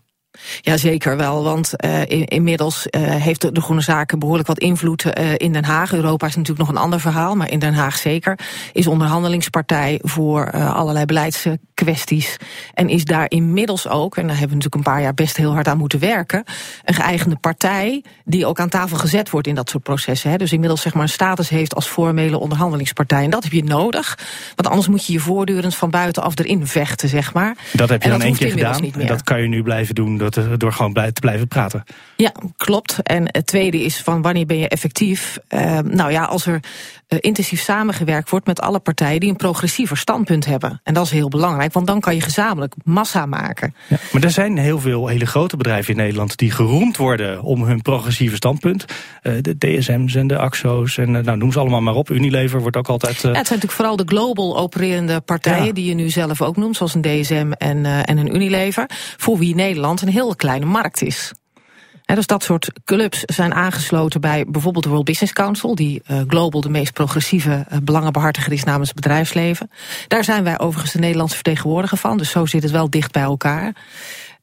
Ja, 0.61 0.77
zeker 0.77 1.17
wel. 1.17 1.45
Want 1.45 1.73
uh, 1.85 2.01
in, 2.01 2.25
inmiddels 2.25 2.87
uh, 2.91 3.03
heeft 3.03 3.41
de, 3.41 3.53
de, 3.53 3.61
Groene 3.61 3.81
Zaken 3.81 4.19
behoorlijk 4.19 4.49
wat 4.49 4.59
invloed 4.59 5.05
uh, 5.05 5.33
in 5.37 5.53
Den 5.53 5.65
Haag. 5.65 5.93
Europa 5.93 6.27
is 6.27 6.37
natuurlijk 6.37 6.67
nog 6.67 6.77
een 6.77 6.83
ander 6.83 7.01
verhaal, 7.01 7.35
maar 7.35 7.51
in 7.51 7.59
Den 7.59 7.75
Haag 7.75 7.97
zeker. 7.97 8.39
Is 8.73 8.87
onderhandelingspartij 8.87 9.99
voor 10.03 10.51
allerlei 10.51 11.05
beleidskwesties. 11.05 12.37
En 12.75 12.89
is 12.89 13.05
daar 13.05 13.27
inmiddels 13.29 13.89
ook, 13.89 14.17
en 14.17 14.27
daar 14.27 14.39
hebben 14.39 14.59
we 14.59 14.65
natuurlijk 14.65 14.75
een 14.75 14.93
paar 14.93 15.03
jaar 15.03 15.15
best 15.15 15.37
heel 15.37 15.53
hard 15.53 15.69
aan 15.69 15.79
moeten 15.79 15.99
werken, 15.99 16.45
een 16.85 16.95
geëigende 16.95 17.37
partij 17.37 18.05
die 18.25 18.47
ook 18.47 18.61
aan 18.61 18.69
tafel 18.69 18.97
gezet 18.97 19.31
wordt 19.31 19.47
in 19.47 19.55
dat 19.55 19.71
soort 19.71 19.83
processen. 19.83 20.31
Hè. 20.31 20.37
Dus 20.37 20.53
inmiddels 20.53 20.81
zeg 20.81 20.95
maar 20.95 21.03
een 21.03 21.09
status 21.09 21.49
heeft 21.49 21.75
als 21.75 21.87
formele 21.87 22.39
onderhandelingspartij. 22.39 23.25
En 23.25 23.31
dat 23.31 23.43
heb 23.43 23.53
je 23.53 23.65
nodig, 23.65 24.19
want 24.55 24.69
anders 24.69 24.89
moet 24.89 25.07
je 25.07 25.13
je 25.13 25.21
voortdurend 25.21 25.75
van 25.75 25.91
buitenaf 25.91 26.39
erin 26.39 26.67
vechten, 26.67 27.09
zeg 27.09 27.33
maar. 27.33 27.57
Dat 27.73 27.89
heb 27.89 28.03
je 28.03 28.11
en 28.11 28.19
dan 28.19 28.27
één 28.27 28.37
keer 28.37 28.51
gedaan 28.51 28.93
en 28.93 29.07
dat 29.07 29.23
kan 29.23 29.43
je 29.43 29.49
nu 29.49 29.63
blijven 29.63 29.95
doen 29.95 30.17
door, 30.35 30.59
door 30.59 30.73
gewoon 30.73 30.93
te 30.93 31.21
blijven 31.21 31.49
praten. 31.49 31.85
Ja, 32.17 32.33
klopt. 32.57 32.99
En 33.03 33.25
het 33.27 33.47
tweede 33.47 33.83
is 33.83 34.01
van 34.01 34.23
wanneer 34.23 34.47
ben 34.47 34.59
je 34.59 34.69
effectief? 34.69 35.39
Uh, 35.49 35.79
nou 35.79 36.11
ja, 36.11 36.25
als 36.25 36.47
er 36.47 36.61
uh, 37.09 37.19
intensief 37.21 37.61
samengewerkt 37.61 38.31
wordt 38.31 38.47
met 38.47 38.61
alle 38.61 38.79
partijen 38.79 39.21
die 39.21 39.31
een 39.31 39.37
progressiever 39.37 39.97
standpunt 39.97 40.45
hebben. 40.45 40.81
En 40.85 40.95
dat 40.95 41.05
is 41.05 41.11
heel 41.11 41.29
belangrijk, 41.29 41.73
want 41.73 41.87
dan 41.87 42.01
kan 42.01 42.15
je 42.15 42.21
gezamenlijk 42.21 42.75
massa 42.85 43.27
maken. 43.27 43.75
Ja, 43.89 43.97
maar 44.13 44.23
er 44.23 44.31
zijn 44.31 44.59
heel 44.59 44.81
veel 44.81 45.07
hele 45.07 45.27
grote 45.27 45.57
bedrijven 45.57 45.91
in 45.91 46.01
Nederland 46.01 46.37
die 46.37 46.51
geroemd 46.51 46.97
worden 46.97 47.43
om 47.43 47.63
hun 47.63 47.83
progressieve 47.83 48.37
standpunt. 48.37 48.85
Uh, 49.23 49.33
de 49.41 49.59
DSM's 49.59 50.15
en 50.15 50.27
de 50.27 50.39
AXO's 50.39 50.99
en 50.99 51.11
nou, 51.11 51.37
noem 51.37 51.53
ze 51.53 51.59
allemaal 51.59 51.83
maar 51.83 51.95
op. 51.95 52.11
Unilever 52.11 52.61
wordt 52.61 52.77
ook 52.77 52.89
altijd. 52.89 53.13
Ja, 53.13 53.27
het 53.29 53.35
zijn 53.35 53.45
natuurlijk 53.45 53.73
vooral 53.73 53.97
de 53.97 54.07
global 54.07 54.59
opererende 54.59 55.21
partijen 55.21 55.65
ja. 55.65 55.73
die 55.73 55.85
je 55.85 55.95
nu 55.95 56.11
zelf 56.11 56.43
ook 56.43 56.57
noemt, 56.57 56.77
zoals 56.77 56.95
een 56.95 57.03
DSM 57.03 57.53
en, 57.59 57.85
en 57.85 58.19
een 58.19 58.35
Unilever. 58.35 58.91
Voor 59.17 59.39
wie 59.39 59.55
Nederland 59.55 60.03
een 60.03 60.09
heel 60.09 60.37
kleine 60.37 60.67
markt 60.67 61.03
is. 61.03 61.33
He, 62.07 62.15
dus 62.15 62.27
dat 62.27 62.43
soort 62.43 62.71
clubs 62.85 63.21
zijn 63.21 63.55
aangesloten 63.55 64.21
bij 64.21 64.45
bijvoorbeeld 64.49 64.85
de 64.85 64.91
World 64.91 65.05
Business 65.05 65.33
Council, 65.33 65.75
die 65.75 66.03
uh, 66.11 66.21
global 66.27 66.61
de 66.61 66.69
meest 66.69 66.93
progressieve 66.93 67.67
uh, 67.73 67.79
belangenbehartiger 67.83 68.53
is 68.53 68.65
namens 68.65 68.89
het 68.89 69.01
bedrijfsleven. 69.01 69.71
Daar 70.09 70.25
zijn 70.25 70.45
wij 70.45 70.59
overigens 70.59 70.93
de 70.93 70.99
Nederlandse 70.99 71.35
vertegenwoordiger 71.35 71.99
van, 71.99 72.19
dus 72.19 72.31
zo 72.31 72.47
zit 72.47 72.63
het 72.63 72.73
wel 72.73 72.91
dicht 72.91 73.13
bij 73.13 73.23
elkaar. 73.23 73.75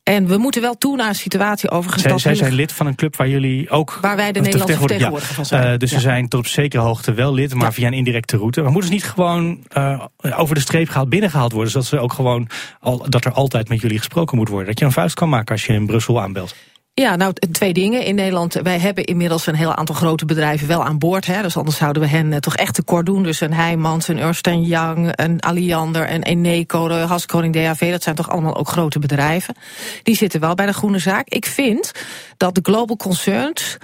En 0.03 0.27
we 0.27 0.37
moeten 0.37 0.61
wel 0.61 0.77
toe 0.77 0.95
naar 0.95 1.07
een 1.07 1.15
situatie 1.15 1.69
overigens. 1.69 2.03
Zij, 2.03 2.17
zij 2.17 2.35
zijn 2.35 2.53
lid 2.53 2.71
van 2.71 2.87
een 2.87 2.95
club 2.95 3.15
waar 3.15 3.27
jullie 3.27 3.69
ook. 3.69 3.97
Waar 4.01 4.15
wij 4.15 4.31
de 4.31 4.39
Nederlandse 4.39 4.77
vertegenwoordiger 4.77 5.29
ja. 5.29 5.35
van 5.35 5.45
zijn. 5.45 5.73
Uh, 5.73 5.77
dus 5.77 5.91
ja. 5.91 5.95
ze 5.95 6.01
zijn 6.01 6.27
tot 6.27 6.39
op 6.39 6.47
zekere 6.47 6.83
hoogte 6.83 7.13
wel 7.13 7.33
lid, 7.33 7.53
maar 7.53 7.65
ja. 7.65 7.71
via 7.71 7.87
een 7.87 7.93
indirecte 7.93 8.37
route. 8.37 8.61
Maar 8.61 8.71
moeten 8.71 8.89
ze 8.89 8.95
niet 8.95 9.05
gewoon 9.05 9.59
uh, 9.77 10.03
over 10.37 10.55
de 10.55 10.61
streep 10.61 10.89
gehaald, 10.89 11.09
binnengehaald 11.09 11.51
worden? 11.51 11.71
Zodat 11.71 11.87
ze 11.87 11.99
ook 11.99 12.13
gewoon 12.13 12.47
al, 12.79 13.05
dat 13.09 13.25
er 13.25 13.31
altijd 13.31 13.69
met 13.69 13.81
jullie 13.81 13.97
gesproken 13.97 14.37
moet 14.37 14.49
worden. 14.49 14.67
Dat 14.67 14.79
je 14.79 14.85
een 14.85 14.91
vuist 14.91 15.15
kan 15.15 15.29
maken 15.29 15.51
als 15.51 15.65
je 15.65 15.73
in 15.73 15.85
Brussel 15.85 16.21
aanbelt. 16.21 16.55
Ja, 16.95 17.15
nou, 17.15 17.33
twee 17.51 17.73
dingen. 17.73 18.05
In 18.05 18.15
Nederland, 18.15 18.53
wij 18.53 18.79
hebben 18.79 19.03
inmiddels 19.03 19.47
een 19.47 19.55
heel 19.55 19.75
aantal 19.75 19.95
grote 19.95 20.25
bedrijven 20.25 20.67
wel 20.67 20.83
aan 20.83 20.97
boord. 20.97 21.25
Hè, 21.25 21.41
dus 21.41 21.57
anders 21.57 21.77
zouden 21.77 22.01
we 22.01 22.07
hen 22.07 22.31
uh, 22.31 22.37
toch 22.37 22.55
echt 22.55 22.73
tekort 22.73 23.05
doen. 23.05 23.23
Dus 23.23 23.41
een 23.41 23.53
Heijmans, 23.53 24.07
een 24.07 24.19
Ernst 24.19 24.47
Young, 24.47 25.11
een 25.15 25.39
Alliander, 25.39 26.11
een 26.11 26.23
Eneco, 26.23 26.87
de 26.87 26.93
Haskoning 26.93 27.53
DAV. 27.53 27.91
Dat 27.91 28.03
zijn 28.03 28.15
toch 28.15 28.29
allemaal 28.29 28.55
ook 28.55 28.67
grote 28.67 28.99
bedrijven. 28.99 29.55
Die 30.03 30.15
zitten 30.15 30.39
wel 30.39 30.55
bij 30.55 30.65
de 30.65 30.73
groene 30.73 30.99
zaak. 30.99 31.27
Ik 31.27 31.45
vind 31.45 31.91
dat 32.37 32.55
de 32.55 32.61
global 32.63 32.97
concerns 32.97 33.77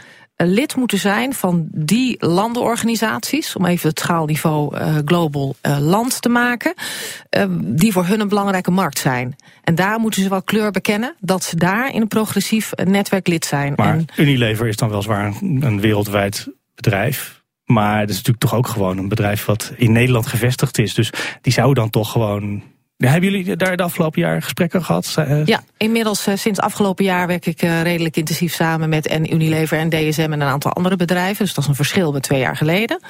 lid 0.45 0.75
moeten 0.75 0.97
zijn 0.97 1.33
van 1.33 1.67
die 1.71 2.15
landenorganisaties, 2.19 3.55
om 3.55 3.65
even 3.65 3.89
het 3.89 3.99
schaalniveau 3.99 4.77
uh, 4.77 4.95
global 5.05 5.55
uh, 5.61 5.77
land 5.79 6.21
te 6.21 6.29
maken, 6.29 6.73
uh, 7.37 7.45
die 7.59 7.91
voor 7.91 8.05
hun 8.05 8.19
een 8.19 8.27
belangrijke 8.27 8.71
markt 8.71 8.99
zijn. 8.99 9.35
En 9.63 9.75
daar 9.75 9.99
moeten 9.99 10.21
ze 10.23 10.29
wel 10.29 10.43
kleur 10.43 10.71
bekennen 10.71 11.15
dat 11.19 11.43
ze 11.43 11.55
daar 11.55 11.93
in 11.93 12.01
een 12.01 12.07
progressief 12.07 12.71
netwerk 12.83 13.27
lid 13.27 13.45
zijn. 13.45 13.73
Maar 13.75 13.93
en 13.93 14.07
Unilever 14.15 14.67
is 14.67 14.75
dan 14.75 14.89
weliswaar 14.89 15.25
een, 15.41 15.61
een 15.61 15.81
wereldwijd 15.81 16.47
bedrijf. 16.75 17.41
Maar 17.65 17.99
het 17.99 18.09
is 18.09 18.15
natuurlijk 18.15 18.45
toch 18.45 18.55
ook 18.55 18.67
gewoon 18.67 18.97
een 18.97 19.09
bedrijf 19.09 19.45
wat 19.45 19.73
in 19.75 19.91
Nederland 19.91 20.27
gevestigd 20.27 20.77
is. 20.77 20.93
Dus 20.93 21.11
die 21.41 21.53
zou 21.53 21.73
dan 21.73 21.89
toch 21.89 22.11
gewoon 22.11 22.63
hebben 23.07 23.31
jullie 23.31 23.55
daar 23.55 23.77
de 23.77 23.83
afgelopen 23.83 24.21
jaar 24.21 24.41
gesprekken 24.41 24.83
gehad? 24.83 25.15
Ja, 25.45 25.63
inmiddels 25.77 26.27
uh, 26.27 26.35
sinds 26.35 26.59
afgelopen 26.59 27.05
jaar 27.05 27.27
werk 27.27 27.45
ik 27.45 27.61
uh, 27.61 27.81
redelijk 27.81 28.17
intensief 28.17 28.53
samen 28.53 28.89
met 28.89 29.07
en 29.07 29.33
Unilever 29.33 29.77
en 29.77 29.89
DSM 29.89 30.21
en 30.21 30.31
een 30.31 30.41
aantal 30.41 30.73
andere 30.73 30.95
bedrijven. 30.95 31.45
Dus 31.45 31.53
dat 31.53 31.63
is 31.63 31.69
een 31.69 31.75
verschil 31.75 32.11
met 32.11 32.23
twee 32.23 32.39
jaar 32.39 32.55
geleden. 32.55 33.01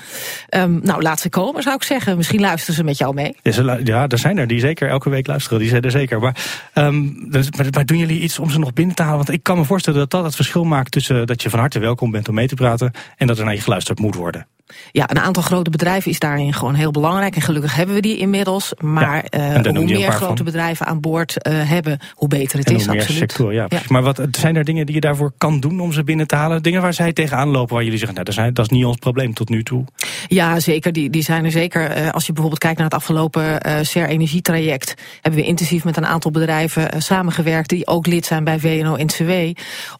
Um, 0.49 0.79
nou, 0.83 1.01
laat 1.01 1.19
ze 1.19 1.29
komen 1.29 1.63
zou 1.63 1.75
ik 1.75 1.83
zeggen. 1.83 2.17
Misschien 2.17 2.39
luisteren 2.39 2.75
ze 2.75 2.83
met 2.83 2.97
jou 2.97 3.13
mee. 3.13 3.35
Ja, 3.83 4.07
er 4.07 4.17
zijn 4.17 4.37
er 4.37 4.47
die 4.47 4.59
zeker 4.59 4.89
elke 4.89 5.09
week 5.09 5.27
luisteren. 5.27 5.59
Die 5.59 5.69
zijn 5.69 5.81
er 5.81 5.91
zeker. 5.91 6.19
Maar, 6.19 6.35
um, 6.73 7.29
dus, 7.31 7.51
maar, 7.51 7.65
maar, 7.71 7.85
doen 7.85 7.97
jullie 7.97 8.21
iets 8.21 8.39
om 8.39 8.49
ze 8.49 8.59
nog 8.59 8.73
binnen 8.73 8.95
te 8.95 9.01
halen? 9.01 9.17
Want 9.17 9.31
ik 9.31 9.43
kan 9.43 9.57
me 9.57 9.65
voorstellen 9.65 9.99
dat 9.99 10.11
dat 10.11 10.23
het 10.23 10.35
verschil 10.35 10.63
maakt 10.63 10.91
tussen 10.91 11.27
dat 11.27 11.41
je 11.41 11.49
van 11.49 11.59
harte 11.59 11.79
welkom 11.79 12.11
bent 12.11 12.29
om 12.29 12.35
mee 12.35 12.47
te 12.47 12.55
praten 12.55 12.91
en 13.17 13.27
dat 13.27 13.37
er 13.39 13.45
naar 13.45 13.53
je 13.53 13.61
geluisterd 13.61 13.99
moet 13.99 14.15
worden. 14.15 14.47
Ja, 14.91 15.09
een 15.09 15.19
aantal 15.19 15.43
grote 15.43 15.69
bedrijven 15.69 16.11
is 16.11 16.19
daarin 16.19 16.53
gewoon 16.53 16.73
heel 16.73 16.91
belangrijk. 16.91 17.35
En 17.35 17.41
gelukkig 17.41 17.75
hebben 17.75 17.95
we 17.95 18.01
die 18.01 18.17
inmiddels. 18.17 18.73
Maar 18.79 19.25
ja, 19.29 19.55
uh, 19.63 19.75
hoe 19.75 19.85
meer 19.85 20.11
grote 20.11 20.35
van. 20.35 20.45
bedrijven 20.45 20.85
aan 20.85 20.99
boord 20.99 21.47
uh, 21.47 21.69
hebben, 21.69 21.99
hoe 22.13 22.27
beter 22.27 22.57
het 22.57 22.67
en 22.67 22.75
is. 22.75 22.85
Hoe 22.85 22.91
meer 22.93 23.01
absoluut. 23.01 23.31
sector, 23.31 23.53
ja. 23.53 23.65
ja. 23.69 23.81
Maar 23.87 24.03
wat, 24.03 24.21
zijn 24.31 24.55
er 24.55 24.63
dingen 24.63 24.85
die 24.85 24.95
je 24.95 25.01
daarvoor 25.01 25.31
kan 25.37 25.59
doen 25.59 25.79
om 25.79 25.93
ze 25.93 26.03
binnen 26.03 26.27
te 26.27 26.35
halen? 26.35 26.63
Dingen 26.63 26.81
waar 26.81 26.93
zij 26.93 27.13
tegenaan 27.13 27.47
lopen, 27.47 27.73
waar 27.73 27.83
jullie 27.83 27.97
zeggen, 27.97 28.15
nou, 28.15 28.25
dat, 28.25 28.35
zijn, 28.35 28.53
dat 28.53 28.65
is 28.65 28.71
niet 28.71 28.85
ons 28.85 28.97
probleem 28.97 29.33
tot 29.33 29.49
nu 29.49 29.63
toe? 29.63 29.85
Ja, 30.27 30.59
zeker. 30.59 30.93
Die, 30.93 31.09
die 31.09 31.23
zijn 31.23 31.45
er 31.45 31.51
zeker. 31.51 31.97
Uh, 31.97 32.09
als 32.09 32.25
je 32.25 32.31
bijvoorbeeld 32.31 32.61
kijkt 32.61 32.77
naar 32.77 32.87
het 32.87 32.95
afgelopen 32.95 33.59
SER 33.85 34.07
energietraject, 34.07 34.93
hebben 35.21 35.41
we 35.41 35.47
intensief 35.47 35.83
met 35.83 35.97
een 35.97 36.05
aantal 36.05 36.31
bedrijven 36.31 37.01
samengewerkt 37.01 37.69
die 37.69 37.87
ook 37.87 38.07
lid 38.07 38.25
zijn 38.25 38.43
bij 38.43 38.59
VNO-NCW, 38.59 39.31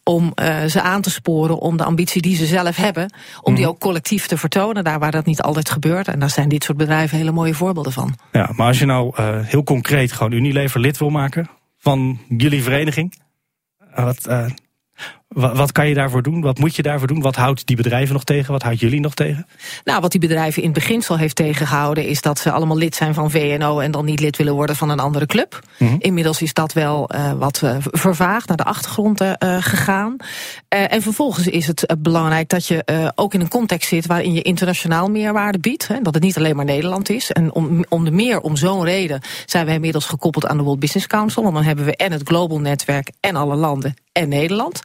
om 0.03 0.33
ze 0.67 0.81
aan 0.81 1.01
te 1.01 1.09
sporen 1.09 1.59
om 1.59 1.77
de 1.77 1.83
ambitie 1.83 2.21
die 2.21 2.35
ze 2.35 2.45
zelf 2.45 2.75
hebben, 2.75 3.13
om 3.41 3.55
die 3.55 3.67
ook 3.67 3.79
collectief 3.79 4.27
te 4.27 4.37
vertonen, 4.59 4.83
daar 4.83 4.99
waar 4.99 5.11
dat 5.11 5.25
niet 5.25 5.41
altijd 5.41 5.69
gebeurt. 5.69 6.07
En 6.07 6.19
daar 6.19 6.29
zijn 6.29 6.49
dit 6.49 6.63
soort 6.63 6.77
bedrijven 6.77 7.17
hele 7.17 7.31
mooie 7.31 7.53
voorbeelden 7.53 7.91
van. 7.91 8.15
Ja, 8.31 8.49
maar 8.55 8.67
als 8.67 8.79
je 8.79 8.85
nou 8.85 9.13
uh, 9.19 9.39
heel 9.41 9.63
concreet 9.63 10.11
gewoon 10.11 10.31
Unilever 10.31 10.79
lid 10.79 10.97
wil 10.97 11.09
maken 11.09 11.49
van 11.77 12.19
jullie 12.27 12.63
vereniging, 12.63 13.21
wat, 13.95 14.27
uh, 14.29 14.45
wat, 15.29 15.71
kan 15.71 15.87
je 15.87 15.93
daarvoor 15.93 16.21
doen? 16.21 16.41
Wat 16.41 16.57
moet 16.57 16.75
je 16.75 16.81
daarvoor 16.81 17.07
doen? 17.07 17.21
Wat 17.21 17.35
houdt 17.35 17.67
die 17.67 17.75
bedrijven 17.75 18.13
nog 18.13 18.23
tegen? 18.23 18.51
Wat 18.51 18.61
houdt 18.61 18.79
jullie 18.79 18.99
nog 18.99 19.13
tegen? 19.13 19.47
Nou, 19.83 20.01
wat 20.01 20.11
die 20.11 20.19
bedrijven 20.19 20.61
in 20.61 20.69
het 20.69 20.79
beginsel 20.79 21.17
heeft 21.17 21.35
tegengehouden... 21.35 22.07
is 22.07 22.21
dat 22.21 22.39
ze 22.39 22.51
allemaal 22.51 22.77
lid 22.77 22.95
zijn 22.95 23.13
van 23.13 23.31
VNO... 23.31 23.79
en 23.79 23.91
dan 23.91 24.05
niet 24.05 24.19
lid 24.19 24.37
willen 24.37 24.53
worden 24.53 24.75
van 24.75 24.89
een 24.89 24.99
andere 24.99 25.25
club. 25.25 25.59
Mm 25.77 25.87
-hmm. 25.87 25.97
Inmiddels 25.99 26.41
is 26.41 26.53
dat 26.53 26.73
wel 26.73 27.09
uh, 27.15 27.33
wat 27.33 27.61
uh, 27.63 27.75
vervaagd, 27.79 28.47
naar 28.47 28.57
de 28.57 28.63
achtergrond 28.63 29.21
uh, 29.21 29.33
gegaan. 29.59 30.15
en 30.67 31.01
vervolgens 31.01 31.47
is 31.47 31.67
het 31.67 31.95
belangrijk 31.99 32.49
dat 32.49 32.65
je 32.65 33.11
ook 33.15 33.33
in 33.33 33.41
een 33.41 33.49
context 33.49 33.89
zit... 33.89 34.05
waarin 34.05 34.33
je 34.33 34.41
internationaal 34.41 35.09
meerwaarde 35.09 35.59
biedt. 35.59 35.87
Hè, 35.87 36.01
dat 36.01 36.13
het 36.13 36.23
niet 36.23 36.37
alleen 36.37 36.55
maar 36.55 36.65
Nederland 36.65 37.09
is. 37.09 37.31
En 37.31 37.53
om, 37.53 37.85
om 37.89 38.05
de 38.05 38.11
meer 38.11 38.39
om 38.39 38.55
zo'n 38.55 38.83
reden 38.83 39.21
zijn 39.45 39.65
we 39.65 39.71
inmiddels 39.71 40.05
gekoppeld 40.05 40.47
aan 40.47 40.57
de 40.57 40.63
World 40.63 40.79
Business 40.79 41.07
Council. 41.07 41.43
Want 41.43 41.55
dan 41.55 41.63
hebben 41.63 41.85
we 41.85 41.95
en 41.95 42.11
het 42.11 42.21
Global 42.27 42.59
Netwerk 42.59 43.11
en 43.19 43.35
alle 43.35 43.55
landen 43.55 43.93
en 44.11 44.29
Nederland. 44.29 44.81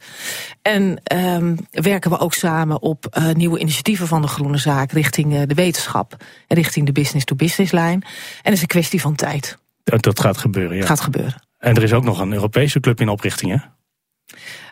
En 0.63 1.01
um, 1.17 1.57
werken 1.71 2.11
we 2.11 2.19
ook 2.19 2.35
samen 2.35 2.83
op 2.83 3.17
uh, 3.19 3.31
nieuwe 3.33 3.59
initiatieven 3.59 4.07
van 4.07 4.23
de 4.23 4.29
Groene 4.29 4.59
Zaak 4.59 4.93
richting 4.93 5.33
uh, 5.33 5.43
de 5.47 5.55
wetenschap 5.55 6.17
en 6.47 6.57
richting 6.57 6.87
de 6.87 6.93
business-to-business 6.93 7.73
lijn. 7.73 8.03
En 8.03 8.11
het 8.43 8.53
is 8.53 8.61
een 8.61 8.67
kwestie 8.67 9.01
van 9.01 9.15
tijd. 9.15 9.59
Dat, 9.85 10.03
dat 10.03 10.21
gaat 10.21 10.39
gebeuren, 10.39 10.77
ja. 10.77 10.87
Gaat 10.87 11.01
gebeuren. 11.01 11.43
En 11.59 11.75
er 11.75 11.83
is 11.83 11.93
ook 11.93 12.05
nog 12.05 12.21
een 12.21 12.33
Europese 12.33 12.81
club 12.81 13.01
in 13.01 13.09
oprichting, 13.09 13.51
hè? 13.51 13.59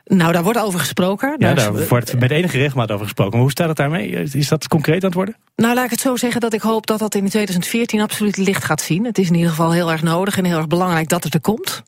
Nou, 0.04 0.32
daar 0.32 0.42
wordt 0.42 0.58
over 0.58 0.80
gesproken. 0.80 1.34
Ja, 1.38 1.54
daar 1.54 1.88
wordt 1.88 2.18
met 2.18 2.30
enige 2.30 2.58
regelmaat 2.58 2.90
over 2.90 3.04
gesproken. 3.04 3.32
Maar 3.32 3.42
hoe 3.42 3.50
staat 3.50 3.68
het 3.68 3.76
daarmee? 3.76 4.10
Is 4.10 4.48
dat 4.48 4.68
concreet 4.68 4.96
aan 4.96 5.08
het 5.08 5.14
worden? 5.14 5.36
Nou, 5.56 5.74
laat 5.74 5.84
ik 5.84 5.90
het 5.90 6.00
zo 6.00 6.16
zeggen 6.16 6.40
dat 6.40 6.52
ik 6.52 6.60
hoop 6.60 6.86
dat 6.86 6.98
dat 6.98 7.14
in 7.14 7.28
2014 7.28 8.00
absoluut 8.00 8.36
licht 8.36 8.64
gaat 8.64 8.80
zien. 8.80 9.04
Het 9.04 9.18
is 9.18 9.28
in 9.28 9.34
ieder 9.34 9.50
geval 9.50 9.72
heel 9.72 9.90
erg 9.90 10.02
nodig 10.02 10.38
en 10.38 10.44
heel 10.44 10.56
erg 10.56 10.66
belangrijk 10.66 11.08
dat 11.08 11.24
het 11.24 11.34
er 11.34 11.40
komt. 11.40 11.82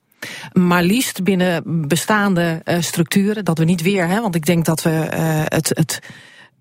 Maar 0.52 0.82
liefst 0.82 1.22
binnen 1.22 1.62
bestaande 1.88 2.62
uh, 2.64 2.80
structuren. 2.80 3.44
Dat 3.44 3.58
we 3.58 3.64
niet 3.64 3.82
weer, 3.82 4.08
hè, 4.08 4.20
want 4.20 4.34
ik 4.34 4.46
denk 4.46 4.64
dat 4.64 4.82
we 4.82 4.90
uh, 4.90 5.42
het. 5.44 5.68
het 5.68 6.00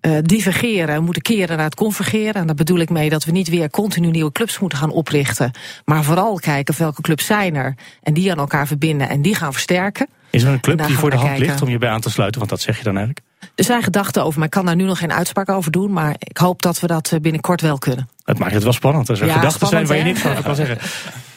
uh, 0.06 0.18
divergeren, 0.22 1.04
moeten 1.04 1.22
keren 1.22 1.56
naar 1.56 1.64
het 1.64 1.74
convergeren. 1.74 2.34
En 2.34 2.46
daar 2.46 2.54
bedoel 2.54 2.78
ik 2.78 2.90
mee 2.90 3.10
dat 3.10 3.24
we 3.24 3.32
niet 3.32 3.48
weer 3.48 3.70
continu 3.70 4.10
nieuwe 4.10 4.32
clubs 4.32 4.58
moeten 4.58 4.78
gaan 4.78 4.90
oprichten. 4.90 5.50
Maar 5.84 6.04
vooral 6.04 6.38
kijken 6.38 6.74
welke 6.78 7.02
clubs 7.02 7.26
zijn 7.26 7.54
er. 7.54 7.74
En 8.02 8.14
die 8.14 8.30
aan 8.30 8.38
elkaar 8.38 8.66
verbinden 8.66 9.08
en 9.08 9.22
die 9.22 9.34
gaan 9.34 9.52
versterken. 9.52 10.08
Is 10.30 10.42
er 10.42 10.52
een 10.52 10.60
club 10.60 10.86
die 10.86 10.98
voor 10.98 11.10
de 11.10 11.16
hand 11.16 11.28
kijken. 11.28 11.46
ligt 11.46 11.62
om 11.62 11.68
je 11.68 11.78
bij 11.78 11.88
aan 11.88 12.00
te 12.00 12.10
sluiten? 12.10 12.38
Want 12.38 12.50
dat 12.50 12.60
zeg 12.60 12.78
je 12.78 12.84
dan 12.84 12.96
eigenlijk? 12.96 13.26
Er 13.54 13.64
zijn 13.64 13.82
gedachten 13.82 14.24
over, 14.24 14.38
maar 14.38 14.46
ik 14.46 14.54
kan 14.54 14.66
daar 14.66 14.76
nu 14.76 14.84
nog 14.84 14.98
geen 14.98 15.12
uitspraak 15.12 15.48
over 15.48 15.70
doen. 15.70 15.92
Maar 15.92 16.14
ik 16.18 16.36
hoop 16.36 16.62
dat 16.62 16.80
we 16.80 16.86
dat 16.86 17.12
binnenkort 17.20 17.60
wel 17.60 17.78
kunnen. 17.78 18.08
Het 18.24 18.38
maakt 18.38 18.54
het 18.54 18.62
wel 18.62 18.72
spannend 18.72 19.10
als 19.10 19.20
er 19.20 19.26
ja, 19.26 19.34
gedachten 19.34 19.66
zijn 19.66 19.86
waar 19.86 19.96
je 19.96 20.02
niks 20.02 20.20
van 20.20 20.42
kan 20.42 20.54
zeggen. 20.54 20.78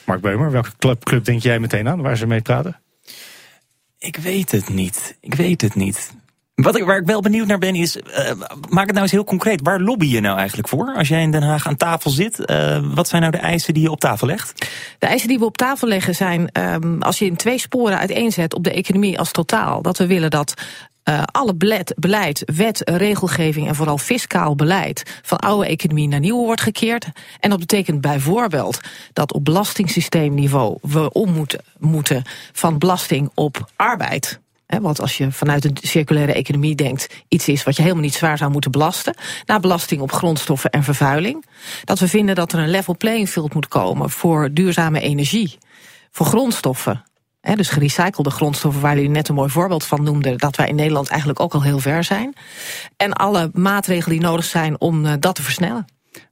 Mark 0.08 0.22
Beumer, 0.22 0.52
welke 0.52 0.72
club, 0.78 1.04
club 1.04 1.26
denk 1.26 1.41
jij 1.41 1.60
meteen 1.60 1.88
aan 1.88 2.02
waar 2.02 2.17
ze 2.17 2.28
mee 2.28 2.41
praten? 2.41 2.80
Ik 3.98 4.17
weet 4.17 4.52
het 4.52 4.70
niet. 4.70 5.17
Ik 5.22 5.34
weet 5.34 5.62
het 5.62 5.76
niet. 5.76 6.12
Wat 6.56 6.78
ik, 6.78 6.84
waar 6.84 6.98
ik 6.98 7.06
wel 7.06 7.22
benieuwd 7.22 7.48
naar 7.48 7.58
ben 7.58 7.76
is, 7.76 7.98
uh, 7.98 8.04
maak 8.70 8.86
het 8.86 8.91
nou 8.91 9.02
eens 9.02 9.12
heel 9.12 9.24
concreet. 9.24 9.60
Waar 9.63 9.80
lobby 9.80 10.06
je 10.06 10.20
nou 10.20 10.38
eigenlijk 10.38 10.67
voor? 10.67 10.93
Als 10.96 11.08
jij 11.08 11.22
in 11.22 11.32
Den 11.32 11.43
Haag 11.43 11.67
aan 11.67 11.76
tafel 11.76 12.10
zit, 12.10 12.39
uh, 12.50 12.93
wat 12.93 13.08
zijn 13.08 13.22
nou 13.22 13.34
de 13.34 13.39
eisen 13.39 13.74
die 13.74 13.84
je 13.84 13.91
op 13.91 14.00
tafel 14.00 14.28
legt? 14.28 14.67
De 15.00 15.08
eisen 15.08 15.28
die 15.28 15.39
we 15.39 15.46
op 15.46 15.58
tafel 15.58 15.88
leggen 15.88 16.15
zijn, 16.15 16.50
um, 16.54 17.02
als 17.02 17.20
je 17.20 17.26
in 17.26 17.36
twee 17.36 17.58
sporen 17.58 17.98
uiteenzet 17.98 18.54
op 18.54 18.63
de 18.63 18.74
economie 18.74 19.20
als 19.20 19.32
totaal. 19.32 19.82
Dat 19.82 19.98
we 19.98 20.08
willen 20.08 20.30
dat 20.30 20.54
uh, 21.10 21.24
alle 21.32 21.56
beleid, 21.56 21.93
beleid, 21.96 22.43
wet, 22.46 22.82
regelgeving 22.86 23.67
en 23.67 23.76
vooral 23.76 23.98
fiscaal 23.98 24.56
beleid 24.56 25.20
van 25.22 25.38
oude 25.38 25.67
economie 25.67 26.08
naar 26.08 26.20
nieuwe 26.20 26.46
wordt 26.46 26.62
gekeerd. 26.62 27.08
En 27.39 27.50
dat 27.50 27.60
betekent 27.60 28.02
bijvoorbeeld 28.02 28.80
dat 29.13 29.34
op 29.34 29.46
belastingssysteemniveau 29.46 30.78
we 30.82 31.12
om 31.12 31.32
moeten, 31.32 31.63
moeten 31.80 32.24
van 32.52 32.78
belasting 32.78 33.30
op 33.34 33.72
arbeid. 33.76 34.39
He, 34.65 34.82
want 34.82 35.02
als 35.02 35.17
je 35.17 35.32
vanuit 35.32 35.65
een 35.65 35.78
circulaire 35.82 36.34
economie 36.34 36.76
denkt, 36.76 37.08
iets 37.28 37.48
is 37.48 37.63
wat 37.63 37.76
je 37.76 37.82
helemaal 37.82 38.04
niet 38.04 38.13
zwaar 38.13 38.38
zou 38.38 38.52
moeten 38.52 38.72
belasten, 38.72 39.15
naar 39.46 39.60
belasting 39.60 40.02
op 40.02 40.12
grondstoffen 40.12 40.70
en 40.70 40.84
vervuiling. 40.84 41.46
Dat 41.84 42.00
we 42.00 42.08
vinden 42.08 42.36
dat 42.36 42.54
er 42.54 42.60
een 42.60 42.70
level 42.70 42.98
playing 42.98 43.30
field 43.30 43.54
moet 43.54 43.67
komen 43.67 44.10
voor 44.10 44.54
duurzame 44.54 45.00
energie, 45.00 45.58
voor 46.12 46.26
grondstoffen. 46.26 47.04
Dus 47.56 47.70
gerecyclede 47.70 48.30
grondstoffen, 48.30 48.82
waar 48.82 48.96
jullie 48.96 49.10
net 49.10 49.30
een 49.30 49.36
mooi 49.36 49.50
voorbeeld 49.50 49.86
van 49.86 50.04
noemden, 50.04 50.38
dat 50.38 50.56
wij 50.56 50.68
in 50.68 50.76
Nederland 50.76 51.10
eigenlijk 51.10 51.40
ook 51.40 51.54
al 51.54 51.64
heel 51.64 51.80
ver 51.80 52.04
zijn. 52.04 52.34
En 52.98 53.14
alle 53.14 53.50
maatregelen 53.54 54.18
die 54.18 54.28
nodig 54.28 54.46
zijn 54.46 54.80
om 54.80 55.06
uh, 55.06 55.14
dat 55.20 55.36
te 55.36 55.44
versnellen. 55.44 55.86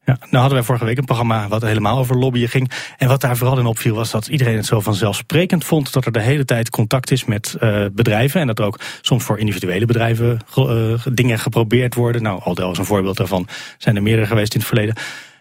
Ja, 0.06 0.18
nou 0.20 0.38
hadden 0.38 0.54
wij 0.54 0.64
vorige 0.64 0.86
week 0.86 0.98
een 0.98 1.06
programma 1.06 1.48
wat 1.48 1.62
helemaal 1.62 1.98
over 1.98 2.18
lobbyen 2.18 2.50
ging. 2.50 2.72
En 2.98 3.08
wat 3.08 3.22
daar 3.22 3.38
vooral 3.38 3.60
in 3.60 3.66
opviel 3.66 3.96
was 3.96 4.12
dat 4.12 4.28
iedereen 4.28 4.56
het 4.56 4.66
zo 4.66 4.80
vanzelfsprekend 4.80 5.64
vond 5.64 5.94
dat 5.94 6.06
er 6.06 6.12
de 6.12 6.22
hele 6.22 6.46
tijd 6.46 6.70
contact 6.70 7.12
is 7.12 7.26
met 7.26 7.56
uh, 7.60 7.86
bedrijven. 7.94 8.42
En 8.42 8.48
dat 8.48 8.60
er 8.60 8.66
ook 8.66 8.80
soms 9.02 9.24
voor 9.24 9.40
individuele 9.40 9.86
bedrijven 9.86 10.40
uh, 10.58 11.06
dingen 11.14 11.40
geprobeerd 11.40 11.96
worden. 11.96 12.22
Nou, 12.22 12.42
Aldel 12.44 12.72
is 12.72 12.78
een 12.78 12.86
voorbeeld 12.86 13.18
daarvan. 13.18 13.48
Zijn 13.78 13.96
er 13.96 14.04
meerdere 14.04 14.28
geweest 14.28 14.54
in 14.54 14.60
het 14.60 14.68
verleden. 14.68 14.96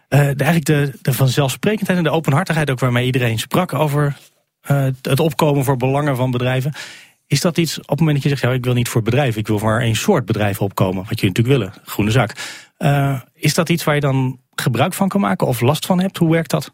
De, 0.08 0.16
eigenlijk 0.16 0.64
de, 0.64 0.98
de 1.02 1.12
vanzelfsprekendheid 1.12 1.98
en 1.98 2.04
de 2.04 2.10
openhartigheid 2.10 2.70
ook 2.70 2.80
waarmee 2.80 3.06
iedereen 3.06 3.38
sprak 3.38 3.74
over 3.74 4.16
het 5.02 5.20
opkomen 5.20 5.64
voor 5.64 5.76
belangen 5.76 6.16
van 6.16 6.30
bedrijven. 6.30 6.72
Is 7.26 7.40
dat 7.40 7.58
iets 7.58 7.80
op 7.80 7.88
het 7.88 7.98
moment 7.98 8.14
dat 8.16 8.22
je 8.22 8.28
zegt, 8.28 8.42
ja, 8.42 8.58
ik 8.58 8.64
wil 8.64 8.74
niet 8.74 8.88
voor 8.88 9.02
bedrijven, 9.02 9.40
ik 9.40 9.46
wil 9.46 9.58
voor 9.58 9.80
één 9.80 9.96
soort 9.96 10.24
bedrijven 10.24 10.64
opkomen, 10.64 11.04
wat 11.08 11.20
je 11.20 11.26
natuurlijk 11.26 11.56
willen, 11.56 11.72
groene 11.84 12.10
zaak. 12.10 12.62
Uh, 12.78 13.20
is 13.34 13.54
dat 13.54 13.68
iets 13.68 13.84
waar 13.84 13.94
je 13.94 14.00
dan 14.00 14.40
gebruik 14.54 14.94
van 14.94 15.08
kan 15.08 15.20
maken 15.20 15.46
of 15.46 15.60
last 15.60 15.86
van 15.86 16.00
hebt? 16.00 16.16
Hoe 16.16 16.30
werkt 16.30 16.50
dat? 16.50 16.72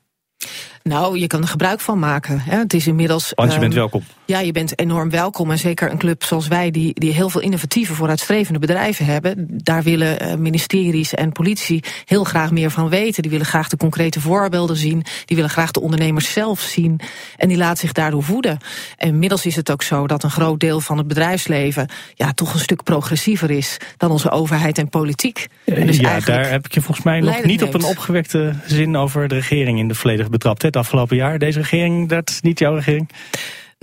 Nou, 0.82 1.18
je 1.18 1.26
kan 1.26 1.42
er 1.42 1.48
gebruik 1.48 1.80
van 1.80 1.98
maken. 1.98 2.40
Hè. 2.40 2.58
Het 2.58 2.74
is 2.74 2.86
inmiddels. 2.86 3.32
Want 3.34 3.52
je 3.52 3.58
bent 3.58 3.74
welkom. 3.74 4.02
Ja, 4.30 4.38
je 4.38 4.52
bent 4.52 4.78
enorm 4.78 5.10
welkom. 5.10 5.50
En 5.50 5.58
zeker 5.58 5.90
een 5.90 5.98
club 5.98 6.24
zoals 6.24 6.48
wij, 6.48 6.70
die, 6.70 6.94
die 6.94 7.12
heel 7.12 7.30
veel 7.30 7.40
innovatieve, 7.40 7.94
vooruitstrevende 7.94 8.58
bedrijven 8.58 9.04
hebben. 9.04 9.46
Daar 9.50 9.82
willen 9.82 10.22
uh, 10.22 10.34
ministeries 10.34 11.14
en 11.14 11.32
politie 11.32 11.84
heel 12.04 12.24
graag 12.24 12.50
meer 12.50 12.70
van 12.70 12.88
weten. 12.88 13.22
Die 13.22 13.30
willen 13.30 13.46
graag 13.46 13.68
de 13.68 13.76
concrete 13.76 14.20
voorbeelden 14.20 14.76
zien. 14.76 15.04
Die 15.24 15.36
willen 15.36 15.50
graag 15.50 15.70
de 15.70 15.80
ondernemers 15.80 16.32
zelf 16.32 16.60
zien. 16.60 17.00
En 17.36 17.48
die 17.48 17.56
laten 17.56 17.78
zich 17.78 17.92
daardoor 17.92 18.22
voeden. 18.22 18.58
En 18.96 19.08
inmiddels 19.08 19.46
is 19.46 19.56
het 19.56 19.70
ook 19.70 19.82
zo 19.82 20.06
dat 20.06 20.22
een 20.22 20.30
groot 20.30 20.60
deel 20.60 20.80
van 20.80 20.98
het 20.98 21.08
bedrijfsleven. 21.08 21.88
ja, 22.14 22.32
toch 22.32 22.54
een 22.54 22.60
stuk 22.60 22.82
progressiever 22.82 23.50
is 23.50 23.76
dan 23.96 24.10
onze 24.10 24.30
overheid 24.30 24.78
en 24.78 24.88
politiek. 24.88 25.46
En 25.64 25.86
dus 25.86 25.96
ja, 25.96 26.20
daar 26.20 26.50
heb 26.50 26.64
ik 26.64 26.74
je 26.74 26.80
volgens 26.80 27.06
mij 27.06 27.20
nog 27.20 27.44
niet 27.44 27.62
op 27.62 27.74
een 27.74 27.84
opgewekte 27.84 28.54
zin 28.66 28.96
over 28.96 29.28
de 29.28 29.34
regering 29.34 29.78
in 29.78 29.88
de 29.88 29.94
volledig 29.94 30.28
betrapt. 30.28 30.62
Het 30.62 30.76
afgelopen 30.76 31.16
jaar. 31.16 31.38
Deze 31.38 31.58
regering, 31.58 32.08
dat 32.08 32.28
is 32.28 32.40
niet 32.40 32.58
jouw 32.58 32.74
regering? 32.74 33.08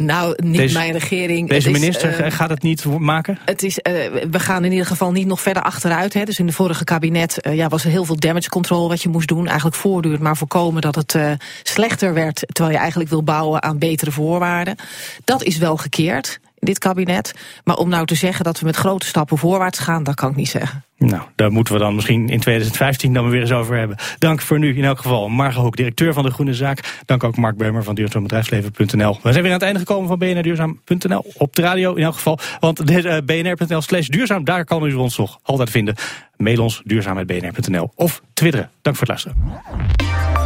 Nou, 0.01 0.35
niet 0.43 0.57
deze, 0.57 0.77
mijn 0.77 0.91
regering. 0.91 1.49
Deze 1.49 1.69
is, 1.69 1.79
minister 1.79 2.25
uh, 2.25 2.31
gaat 2.31 2.49
het 2.49 2.61
niet 2.61 2.85
maken? 2.85 3.37
Het 3.45 3.63
is, 3.63 3.77
uh, 3.77 3.83
we 4.31 4.39
gaan 4.39 4.65
in 4.65 4.71
ieder 4.71 4.85
geval 4.85 5.11
niet 5.11 5.27
nog 5.27 5.41
verder 5.41 5.63
achteruit. 5.63 6.13
Hè. 6.13 6.23
Dus 6.23 6.39
in 6.39 6.45
de 6.45 6.51
vorige 6.51 6.83
kabinet 6.83 7.37
uh, 7.41 7.55
ja, 7.55 7.67
was 7.67 7.83
er 7.83 7.89
heel 7.89 8.05
veel 8.05 8.19
damage 8.19 8.49
control 8.49 8.87
wat 8.87 9.01
je 9.01 9.09
moest 9.09 9.27
doen. 9.27 9.47
Eigenlijk 9.47 9.75
voortdurend 9.75 10.21
maar 10.21 10.37
voorkomen 10.37 10.81
dat 10.81 10.95
het 10.95 11.17
slechter 11.63 12.13
werd. 12.13 12.43
Terwijl 12.47 12.75
je 12.75 12.81
eigenlijk 12.81 13.09
wil 13.09 13.23
bouwen 13.23 13.63
aan 13.63 13.77
betere 13.77 14.11
voorwaarden. 14.11 14.75
Dat 15.23 15.43
is 15.43 15.57
wel 15.57 15.77
gekeerd 15.77 16.39
dit 16.67 16.79
kabinet. 16.79 17.33
Maar 17.63 17.75
om 17.75 17.89
nou 17.89 18.05
te 18.05 18.15
zeggen 18.15 18.45
dat 18.45 18.59
we 18.59 18.65
met 18.65 18.75
grote 18.75 19.05
stappen 19.05 19.37
voorwaarts 19.37 19.79
gaan, 19.79 20.03
dat 20.03 20.15
kan 20.15 20.29
ik 20.29 20.35
niet 20.35 20.49
zeggen. 20.49 20.85
Nou, 20.97 21.21
daar 21.35 21.51
moeten 21.51 21.73
we 21.73 21.79
dan 21.79 21.95
misschien 21.95 22.29
in 22.29 22.39
2015 22.39 23.13
dan 23.13 23.29
weer 23.29 23.41
eens 23.41 23.51
over 23.51 23.77
hebben. 23.77 23.97
Dank 24.19 24.41
voor 24.41 24.59
nu 24.59 24.75
in 24.75 24.83
elk 24.83 24.97
geval. 24.97 25.29
Marga 25.29 25.61
Hoek, 25.61 25.75
directeur 25.75 26.13
van 26.13 26.23
de 26.23 26.31
Groene 26.31 26.53
Zaak. 26.53 27.01
Dank 27.05 27.23
ook 27.23 27.37
Mark 27.37 27.57
Beumer 27.57 27.83
van 27.83 27.95
duurzaambedrijfsleven.nl. 27.95 29.19
We 29.23 29.31
zijn 29.31 29.43
weer 29.43 29.51
aan 29.51 29.57
het 29.57 29.61
einde 29.61 29.79
gekomen 29.79 30.07
van 30.07 30.17
BNR 30.17 30.41
Duurzaam.nl. 30.41 31.25
Op 31.37 31.55
de 31.55 31.61
radio 31.61 31.93
in 31.93 32.03
elk 32.03 32.13
geval. 32.13 32.39
Want 32.59 32.91
uh, 32.91 33.17
bnr.nl 33.25 33.81
slash 33.81 34.07
duurzaam, 34.07 34.43
daar 34.43 34.65
kan 34.65 34.85
u 34.85 34.93
ons 34.93 35.17
nog 35.17 35.39
altijd 35.43 35.69
vinden. 35.69 35.95
Mail 36.37 36.61
ons 36.61 36.81
duurzaam.bnr.nl 36.85 37.91
of 37.95 38.21
twitteren. 38.33 38.69
Dank 38.81 38.95
voor 38.95 39.07
het 39.07 39.25
luisteren. 39.25 39.61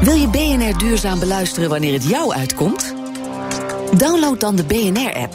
Wil 0.01 0.15
je 0.15 0.27
BNR 0.27 0.77
Duurzaam 0.77 1.19
beluisteren 1.19 1.69
wanneer 1.69 1.93
het 1.93 2.09
jou 2.09 2.33
uitkomt? 2.33 2.95
Download 3.97 4.39
dan 4.39 4.55
de 4.55 4.63
BNR-app. 4.63 5.33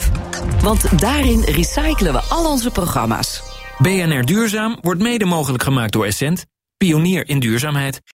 Want 0.62 0.98
daarin 1.00 1.40
recyclen 1.40 2.12
we 2.12 2.20
al 2.20 2.50
onze 2.50 2.70
programma's. 2.70 3.42
BNR 3.78 4.24
Duurzaam 4.24 4.78
wordt 4.80 5.00
mede 5.00 5.24
mogelijk 5.24 5.62
gemaakt 5.62 5.92
door 5.92 6.04
Essent, 6.04 6.44
Pionier 6.76 7.28
in 7.28 7.40
duurzaamheid. 7.40 8.00